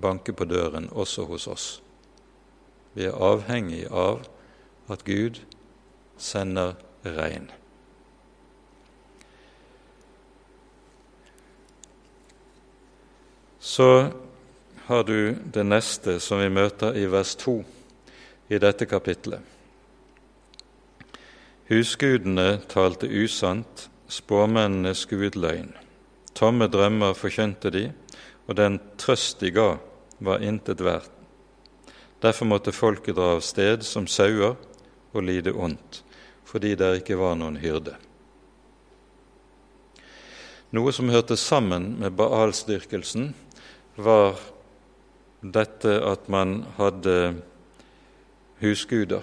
[0.00, 1.68] banke på døren også hos oss.
[2.94, 4.26] Vi er avhengig av
[4.90, 5.40] at Gud
[6.20, 6.74] sender
[7.04, 7.48] regn.
[13.60, 14.10] Så
[14.86, 17.56] har du det neste som vi møter i vers 2
[18.50, 19.59] i dette kapitlet.
[21.70, 25.70] Husgudene talte usant, spåmennene skuet løgn.
[26.34, 27.84] Tomme drømmer forkjønte de,
[28.50, 29.68] og den trøst de ga,
[30.18, 31.12] var intet verdt.
[32.20, 34.58] Derfor måtte folket dra av sted som sauer
[35.14, 36.02] og lide ondt
[36.50, 37.94] fordi det ikke var noen hyrde.
[40.74, 43.30] Noe som hørte sammen med Baalsdyrkelsen,
[43.94, 44.40] var
[45.42, 47.14] dette at man hadde
[48.58, 49.22] husguder.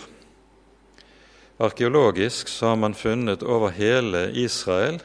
[1.57, 4.99] Arkeologisk så har man funnet over hele Israel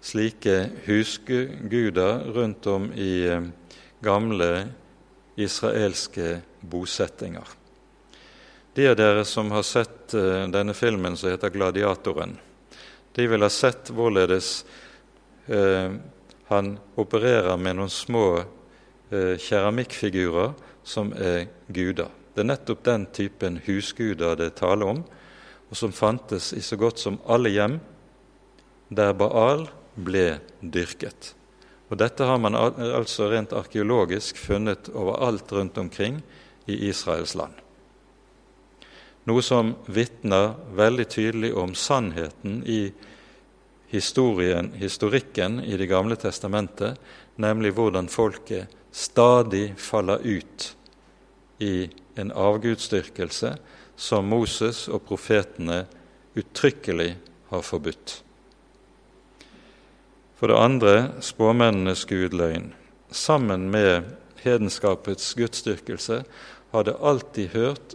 [0.00, 3.42] slike husguder rundt om i eh,
[4.00, 4.68] gamle
[5.34, 7.42] israelske bosettinger.
[8.74, 12.38] De av dere som har sett uh, denne filmen som heter 'Gladiatoren',
[13.12, 14.64] de vil ha sett hvorledes
[15.50, 15.90] uh,
[16.46, 18.44] han opererer med noen små
[19.10, 20.52] keramikkfigurer
[20.86, 22.12] som er guder.
[22.34, 25.00] Det er nettopp den typen husguder det er tale om,
[25.70, 27.78] og som fantes i så godt som alle hjem
[28.90, 31.34] der Baal ble dyrket.
[31.90, 36.20] Og Dette har man altså rent arkeologisk funnet overalt rundt omkring
[36.70, 37.58] i Israels land
[39.28, 42.90] noe som vitner veldig tydelig om sannheten i
[43.90, 46.98] historikken i Det gamle testamentet,
[47.36, 50.76] nemlig hvordan folket stadig faller ut
[51.58, 53.56] i en avgudsdyrkelse
[54.00, 55.84] som Moses og profetene
[56.38, 57.12] uttrykkelig
[57.50, 58.20] har forbudt.
[60.40, 62.70] For det andre spåmennenes gudløgn.
[63.12, 64.08] Sammen med
[64.40, 66.22] hedenskapets gudsdyrkelse
[66.72, 67.94] har det alltid hørt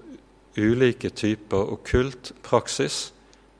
[0.57, 3.09] ulike typer okkult praksis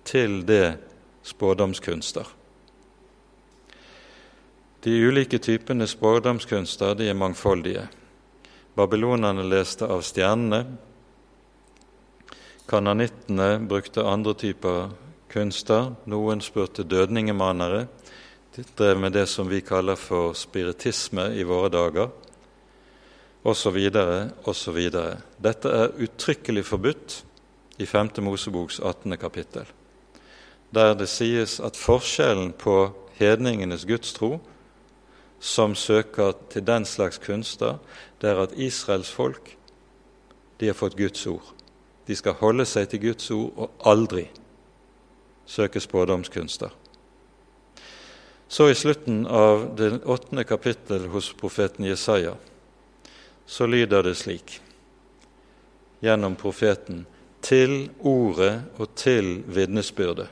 [0.05, 0.77] til det
[1.25, 2.27] spådomskunster.
[4.85, 7.87] De ulike typene spådomskunster de er mangfoldige.
[8.77, 10.65] Babylonerne leste av stjernene.
[12.67, 14.89] Kananittene brukte andre typer
[15.29, 15.91] kunster.
[16.09, 17.87] Noen spurte dødningemanere.
[18.55, 22.09] De drev med det som vi kaller for spiritisme i våre dager
[23.45, 23.77] osv.,
[24.49, 24.79] osv.
[25.37, 27.17] Dette er uttrykkelig forbudt
[27.77, 28.09] i 5.
[28.25, 29.17] Moseboks 18.
[29.17, 29.65] kapittel,
[30.73, 32.89] der det sies at forskjellen på
[33.19, 34.39] hedningenes gudstro,
[35.39, 37.77] som søker til den slags kunster,
[38.21, 39.57] det er at Israels folk
[40.59, 41.54] de har fått Guds ord.
[42.05, 44.27] De skal holde seg til Guds ord og aldri
[45.45, 46.69] søke spådomskunster.
[48.47, 52.35] Så i slutten av det åttende kapittel hos profeten Jesaja
[53.45, 54.59] så lyder det slik
[56.05, 57.05] gjennom profeten
[57.45, 60.27] til ordet og til vitnesbyrdet.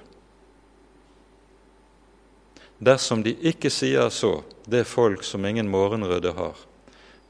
[2.84, 6.58] Dersom de ikke sier så, det folk som ingen morgenrøde har,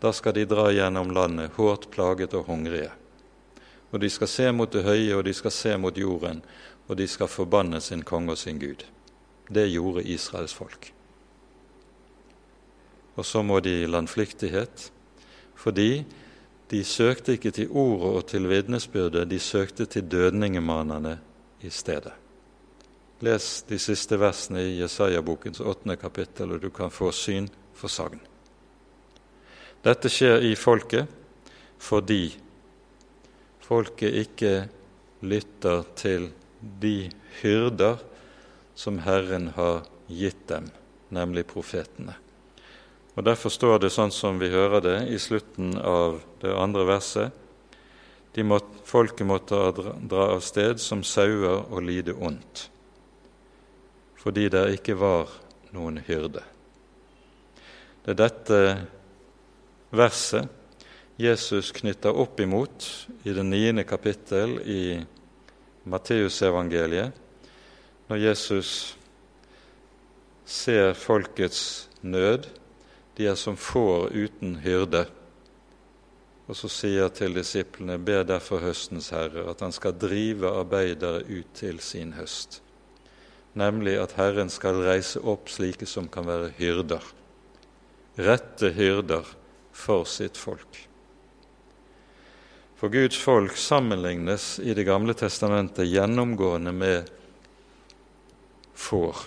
[0.02, 2.90] da skal de dra gjennom landet hårdt plaget og hungrige.
[3.94, 6.42] Og de skal se mot det høye, og de skal se mot jorden,
[6.90, 8.86] og de skal forbanne sin konge og sin Gud.
[9.54, 10.90] Det gjorde Israels folk.
[13.16, 14.90] Og så må de i landflyktighet,
[15.56, 16.06] fordi
[16.72, 21.20] de søkte ikke til ordet og til vitnesbyrdet, de søkte til dødningemanene
[21.62, 22.14] i stedet.
[23.24, 28.20] Les de siste versene i Jesaja-bokens åttende kapittel, og du kan få syn for sagn.
[29.84, 31.08] Dette skjer i folket
[31.84, 32.34] fordi
[33.64, 34.54] folket ikke
[35.24, 36.30] lytter til
[36.82, 37.12] de
[37.42, 38.02] hyrder
[38.76, 40.70] som Herren har gitt dem,
[41.14, 42.18] nemlig profetene.
[43.14, 47.32] Og Derfor står det sånn som vi hører det i slutten av det andre verset.
[48.34, 49.60] De måtte, folket måtte
[50.10, 52.68] dra av sted som sauer og lide ondt,
[54.18, 55.30] fordi det ikke var
[55.76, 56.42] noen hyrde.
[58.04, 58.60] Det er dette
[59.94, 60.50] verset
[61.18, 62.86] Jesus knytter opp imot
[63.24, 64.84] i det niende kapittel i
[65.86, 67.14] Matteusevangeliet,
[68.10, 68.70] når Jesus
[70.46, 72.48] ser folkets nød
[73.18, 75.04] de er som får uten hyrde.
[76.50, 81.52] Og så sier til disiplene, ber derfor høstens herre at han skal drive arbeidere ut
[81.56, 82.60] til sin høst,
[83.54, 87.06] nemlig at Herren skal reise opp slike som kan være hyrder,
[88.18, 89.30] rette hyrder
[89.72, 90.88] for sitt folk.
[92.84, 97.06] For Guds folk sammenlignes i Det gamle testamentet gjennomgående med
[98.76, 99.22] får,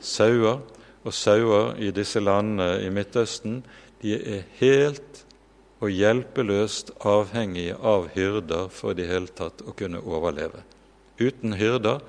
[0.00, 0.62] sauer
[1.04, 3.58] og sauer i disse landene i Midtøsten,
[4.00, 5.20] de er helt
[5.84, 10.64] og hjelpeløst avhengige av hyrder for i det hele tatt å kunne overleve.
[11.20, 12.00] Uten hyrder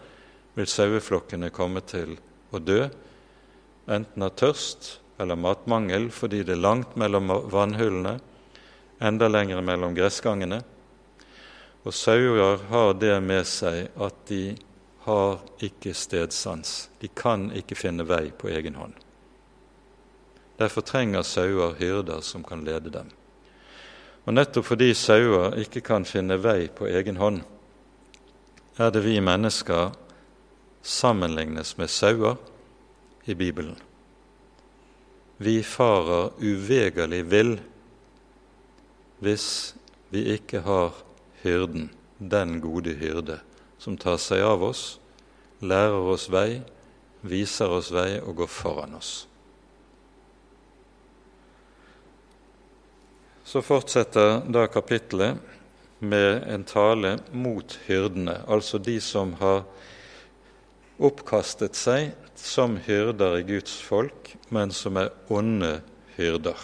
[0.55, 2.15] vil saueflokkene komme til
[2.55, 2.86] å dø,
[3.91, 8.22] enten av tørst eller matmangel fordi det er langt mellom vannhullene,
[9.02, 10.62] enda lenger mellom gressgangene.
[11.84, 14.43] Og sauer har det med seg at de
[15.08, 16.89] har ikke stedsans.
[17.02, 18.93] De kan ikke finne vei på egen hånd.
[20.62, 23.10] Derfor trenger sauer hyrder som kan lede dem.
[24.30, 27.41] Og nettopp fordi sauer ikke kan finne vei på egen hånd,
[28.78, 29.89] er det vi mennesker
[30.82, 32.38] sammenlignes med sauer
[33.26, 33.76] i Bibelen.
[35.41, 37.56] Vi farer uvegerlig vill
[39.22, 39.76] hvis
[40.09, 40.95] vi ikke har
[41.43, 43.39] hyrden, den gode hyrde,
[43.82, 44.99] som tar seg av oss,
[45.61, 46.61] lærer oss vei,
[47.22, 49.11] viser oss vei og går foran oss.
[53.45, 55.38] Så fortsetter da kapittelet
[56.01, 59.65] med en tale mot hyrdene, altså de som har
[61.01, 65.80] oppkastet seg som hyrder i Guds folk, men som er onde
[66.17, 66.57] hyrder.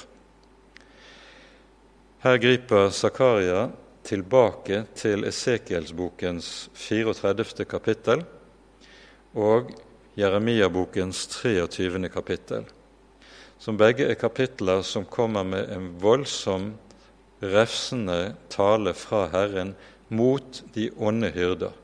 [2.17, 3.67] Her griper Zakaria
[4.01, 7.65] tilbake til Esekielsbokens 34.
[7.69, 8.23] kapittel
[9.37, 9.67] og
[10.17, 12.09] Jeremia-bokens 23.
[12.09, 12.63] kapittel,
[13.61, 16.71] som begge er kapitler som kommer med en voldsom,
[17.37, 19.75] refsende tale fra Herren
[20.09, 21.75] mot de onde hyrder.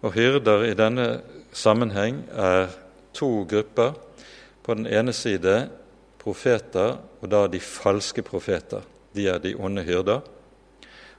[0.00, 1.20] Og hyrder i denne
[1.52, 2.72] sammenheng er
[3.12, 3.92] to grupper.
[4.62, 5.68] På den ene side
[6.22, 8.88] profeter, og da de falske profeter.
[9.12, 10.22] De er de onde hyrder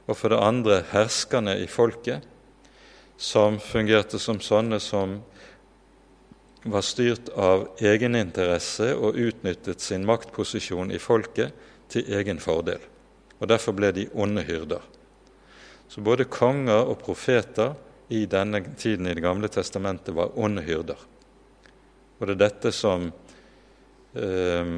[0.07, 2.23] og for det andre herskerne i folket,
[3.17, 5.19] som fungerte som sånne som
[6.63, 11.53] var styrt av egeninteresse og utnyttet sin maktposisjon i folket
[11.91, 12.81] til egen fordel.
[13.39, 14.81] Og Derfor ble de onde hyrder.
[15.87, 17.75] Så både konger og profeter
[18.09, 20.97] i denne tiden i Det gamle testamentet var onde hyrder.
[22.19, 23.11] Og det er dette som
[24.15, 24.71] eh,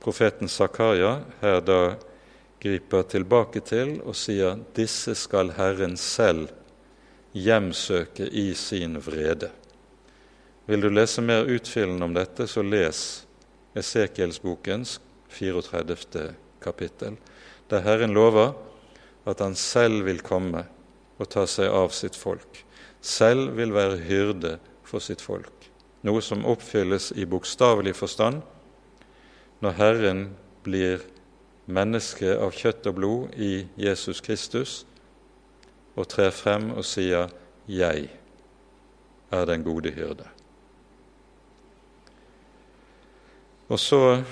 [0.00, 1.80] profeten Zakaria her da
[2.62, 6.50] griper tilbake til og sier disse skal Herren selv
[7.36, 9.50] hjemsøke i sin vrede.
[10.68, 13.02] Vil du lese mer utfyllende om dette, så les
[13.78, 14.98] Esekielsbokens
[15.28, 16.34] 34.
[16.60, 17.16] kapittel,
[17.70, 18.52] der Herren lover
[19.28, 20.64] at han selv vil komme
[21.18, 22.64] og ta seg av sitt folk,
[23.00, 24.56] selv vil være hyrde
[24.86, 25.68] for sitt folk,
[26.02, 28.42] noe som oppfylles i bokstavelig forstand
[29.64, 30.22] når Herren
[30.64, 31.02] blir
[31.68, 34.80] menneske av kjøtt og blod i Jesus Kristus
[35.98, 37.28] og trer frem og sier
[37.68, 38.08] 'Jeg
[39.30, 40.28] er den gode hyrde'.
[43.68, 44.22] Og så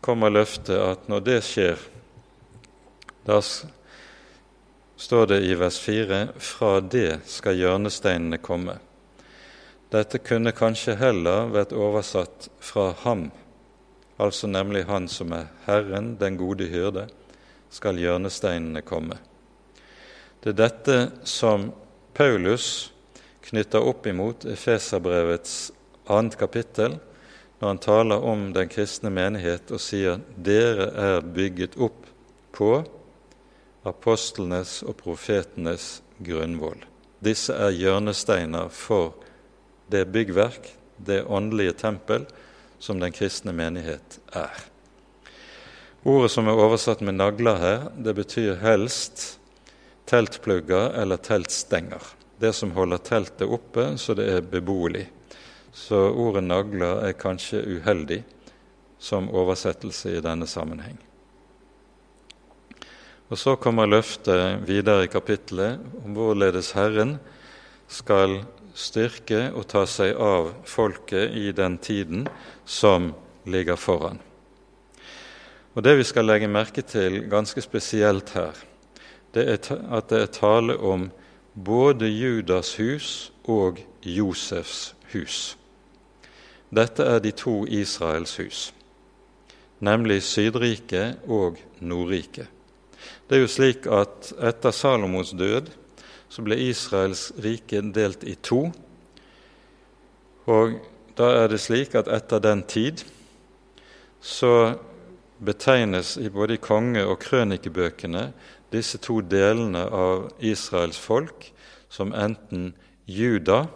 [0.00, 1.78] kommer løftet at når det skjer,
[3.26, 3.40] da
[4.96, 8.78] står det i vers 4 fra det skal hjørnesteinene komme.
[9.92, 13.30] Dette kunne kanskje heller vært oversatt fra ham,
[14.22, 17.08] altså nemlig Han som er Herren, den gode hyrde,
[17.72, 19.18] skal hjørnesteinene komme.
[20.42, 20.96] Det er dette
[21.28, 21.70] som
[22.14, 22.92] Paulus
[23.46, 25.72] knytter opp imot Efeserbrevets
[26.10, 26.98] annet kapittel,
[27.60, 32.08] når han taler om den kristne menighet og sier dere er bygget opp
[32.52, 32.72] på
[33.86, 36.82] apostlenes og profetenes grunnvoll.
[37.22, 39.14] Disse er hjørnesteiner for
[39.94, 42.26] det byggverk, det åndelige tempel,
[42.82, 44.64] som den kristne menighet er.
[46.02, 49.36] Ordet som er oversatt med nagler her, det betyr helst
[50.10, 52.02] teltplugger eller teltstenger.
[52.42, 55.06] Det som holder teltet oppe så det er beboelig.
[55.72, 58.24] Så ordet 'nagler' er kanskje uheldig
[58.98, 60.98] som oversettelse i denne sammenheng.
[63.30, 67.18] Og Så kommer løftet videre i kapittelet om hvorledes Herren
[67.88, 68.42] skal
[68.74, 72.26] styrke og ta seg av folket i den tiden
[72.64, 73.12] som
[73.46, 74.20] ligger foran.
[75.74, 78.52] Og Det vi skal legge merke til ganske spesielt her,
[79.34, 81.10] det er at det er tale om
[81.54, 85.56] både Judas hus og Josefs hus.
[86.70, 88.74] Dette er de to Israels hus,
[89.80, 92.48] nemlig Sydriket og Nordriket.
[93.28, 95.70] Det er jo slik at etter Salomos død
[96.32, 98.70] så ble Israels rike delt i to.
[100.48, 100.78] Og
[101.18, 103.02] da er det slik at etter den tid
[104.22, 104.78] så
[105.44, 108.30] betegnes i både konge- og krønikebøkene
[108.72, 111.50] disse to delene av Israels folk
[111.92, 112.70] som enten
[113.04, 113.66] Juda,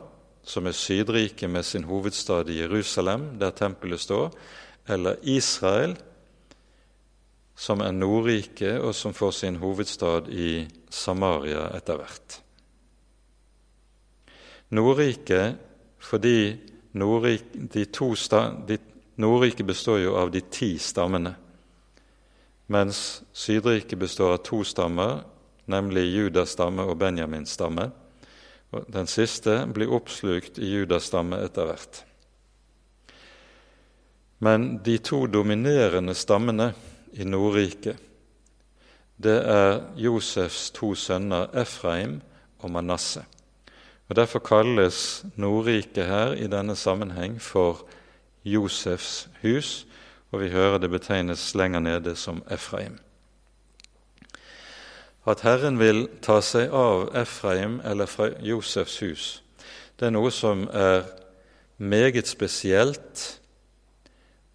[0.47, 4.31] som er Sydriket med sin hovedstad i Jerusalem, der tempelet står,
[4.89, 5.97] eller Israel,
[7.57, 12.41] som er Nordriket, og som får sin hovedstad i Samaria etter hvert.
[14.71, 15.63] Nordriket
[16.03, 16.57] fordi
[16.97, 18.15] Nordrik, de to,
[18.69, 18.79] de,
[19.17, 21.35] Nordriket består jo av de ti stammene
[22.67, 25.23] mens Sydriket består av to stammer,
[25.65, 27.91] nemlig Judas stamme og Benjamins stamme.
[28.75, 32.03] Og Den siste blir oppslukt i Judas stamme etter hvert.
[34.43, 36.73] Men de to dominerende stammene
[37.15, 38.03] i Nordriket,
[39.17, 42.19] det er Josefs to sønner Efraim
[42.61, 43.25] og Manasseh.
[44.09, 47.87] Og Derfor kalles Nordriket her i denne sammenheng for
[48.45, 49.87] Josefs hus,
[50.31, 52.99] og vi hører det betegnes lenger nede som Efraim.
[55.27, 59.25] At Herren vil ta seg av Efraim eller fra Josefs hus,
[59.99, 61.09] det er noe som er
[61.83, 63.41] meget spesielt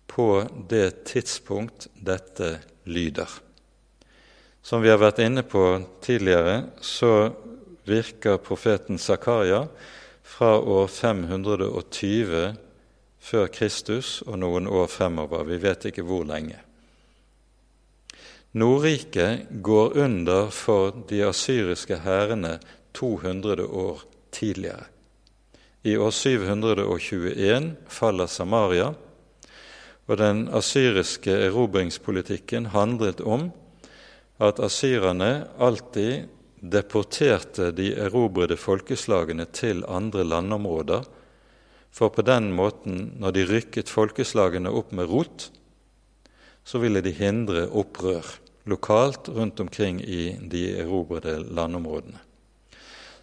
[0.08, 3.28] på det tidspunkt dette lyder.
[4.62, 7.32] Som vi har vært inne på tidligere, så
[7.92, 9.66] virker profeten Zakaria
[10.24, 12.54] fra år 520
[13.22, 15.46] før Kristus og noen år fremover.
[15.46, 16.58] Vi vet ikke hvor lenge.
[18.52, 22.58] Nordriket går under for de asyriske hærene
[22.94, 24.90] 200 år tidligere.
[25.84, 28.92] I år 721 faller Samaria,
[30.08, 33.50] og den asyriske erobringspolitikken handlet om
[34.42, 36.28] at asyrerne alltid
[36.62, 41.08] deporterte de erobrede folkeslagene til andre landområder
[41.92, 45.50] for på den måten, når de rykket folkeslagene opp med rot,
[46.64, 48.28] så ville de hindre opprør
[48.70, 52.22] lokalt rundt omkring i de erobrede landområdene.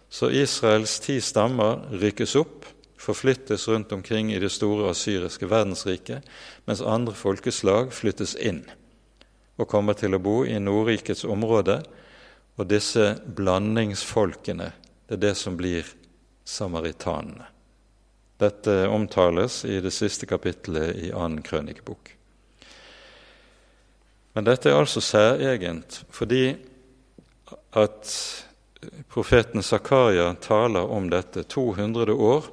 [0.09, 2.65] Så Israels ti stammer rykkes opp,
[2.99, 6.25] forflyttes rundt omkring i det store asyriske verdensriket,
[6.67, 8.65] mens andre folkeslag flyttes inn
[9.59, 11.81] og kommer til å bo i Nordrikets område.
[12.59, 14.73] Og disse blandingsfolkene,
[15.07, 15.87] det er det som blir
[16.43, 17.47] samaritanene.
[18.39, 22.13] Dette omtales i det siste kapittelet i annen krønikebok.
[24.35, 26.53] Men dette er altså særegent fordi
[27.79, 28.11] at
[29.11, 32.47] profeten Zakaria taler om dette 200 år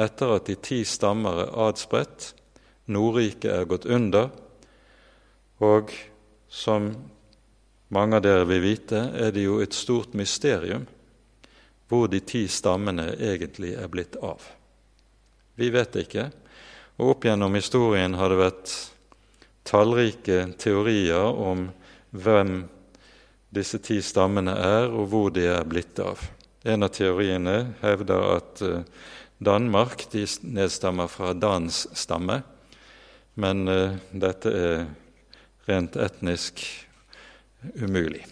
[0.00, 2.34] etter at de ti stammer er adspredt,
[2.90, 4.30] Nordriket er gått under,
[5.62, 5.92] og
[6.50, 6.88] som
[7.90, 10.86] mange av dere vil vite, er det jo et stort mysterium
[11.90, 14.44] hvor de ti stammene egentlig er blitt av.
[15.58, 16.28] Vi vet ikke.
[17.00, 18.74] Og opp gjennom historien har det vært
[19.66, 21.66] tallrike teorier om
[22.14, 22.60] hvem
[23.50, 26.22] disse ti stammene er, og hvor de er blitt av.
[26.62, 28.86] En av teoriene hevder at eh,
[29.40, 32.42] Danmark de nedstammer fra Dans stamme,
[33.40, 34.82] men uh, dette er
[35.64, 36.60] rent etnisk
[37.74, 38.26] umulig.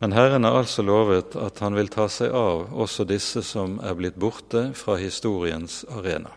[0.00, 3.98] Men Herren har altså lovet at han vil ta seg av også disse som er
[3.98, 6.32] blitt borte fra historiens arena.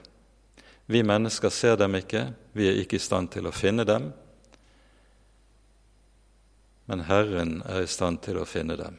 [0.85, 4.11] Vi mennesker ser dem ikke, vi er ikke i stand til å finne dem,
[6.91, 8.97] men Herren er i stand til å finne dem,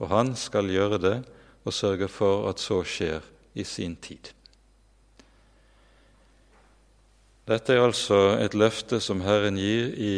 [0.00, 1.16] og han skal gjøre det
[1.68, 3.20] og sørge for at så skjer
[3.52, 4.32] i sin tid.
[7.50, 10.14] Dette er altså et løfte som Herren gir i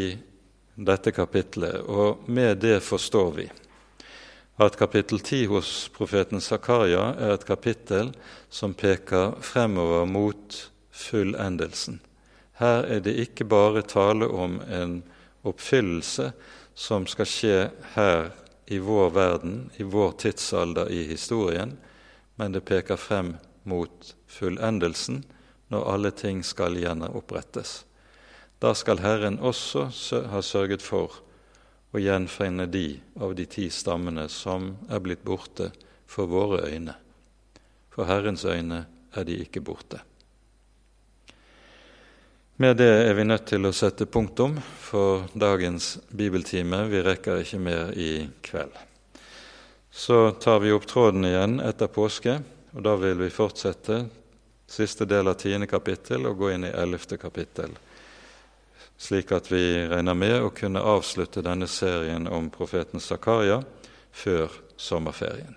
[0.75, 3.51] dette kapitlet, og med det forstår vi
[4.63, 8.13] at kapittel 10 hos profeten Zakaria er et kapittel
[8.53, 10.59] som peker fremover mot
[10.93, 12.01] fullendelsen.
[12.61, 15.01] Her er det ikke bare tale om en
[15.43, 16.31] oppfyllelse
[16.75, 17.57] som skal skje
[17.97, 18.31] her
[18.67, 21.75] i vår verden, i vår tidsalder i historien,
[22.37, 23.35] men det peker frem
[23.69, 25.25] mot fullendelsen
[25.73, 27.83] når alle ting skal gjenopprettes.
[28.63, 29.89] Da skal Herren også
[30.31, 31.17] ha sørget for
[31.91, 35.73] å gjenfinne de av de ti stammene som er blitt borte
[36.07, 36.95] for våre øyne.
[37.91, 38.85] For Herrens øyne
[39.19, 39.99] er de ikke borte.
[42.63, 46.85] Med det er vi nødt til å sette punktum for dagens bibeltime.
[46.87, 48.77] Vi rekker ikke mer i kveld.
[49.91, 52.39] Så tar vi opp tråden igjen etter påske,
[52.79, 54.05] og da vil vi fortsette
[54.71, 57.75] siste del av tiende kapittel og gå inn i ellevte kapittel
[59.03, 63.59] slik at vi regner med å kunne avslutte denne serien om profeten Zakaria
[64.15, 65.57] før sommerferien.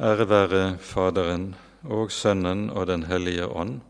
[0.00, 1.52] Ære være Faderen
[1.84, 3.80] og Sønnen og Den hellige ånd,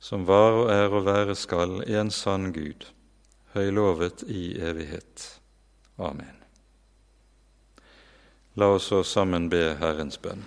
[0.00, 2.86] som var og er og være skal i en sann Gud,
[3.52, 5.28] høylovet i evighet.
[5.98, 6.38] Amen.
[8.56, 10.46] La oss så sammen be Herrens bønn.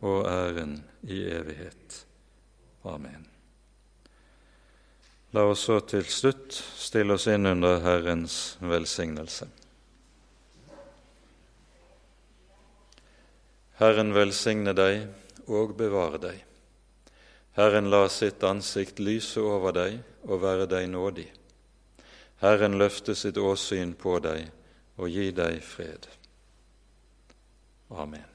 [0.00, 2.04] og æren i evighet.
[2.84, 3.26] Amen.
[5.32, 9.46] La oss så til slutt stille oss inn under Herrens velsignelse.
[13.80, 15.06] Herren velsigne deg
[15.48, 16.40] og bevare deg.
[17.56, 21.28] Herren la sitt ansikt lyse over deg og være deg nådig.
[22.40, 24.48] Herren løfte sitt åsyn på deg
[25.00, 26.08] og gi deg fred.
[27.90, 28.29] Amen.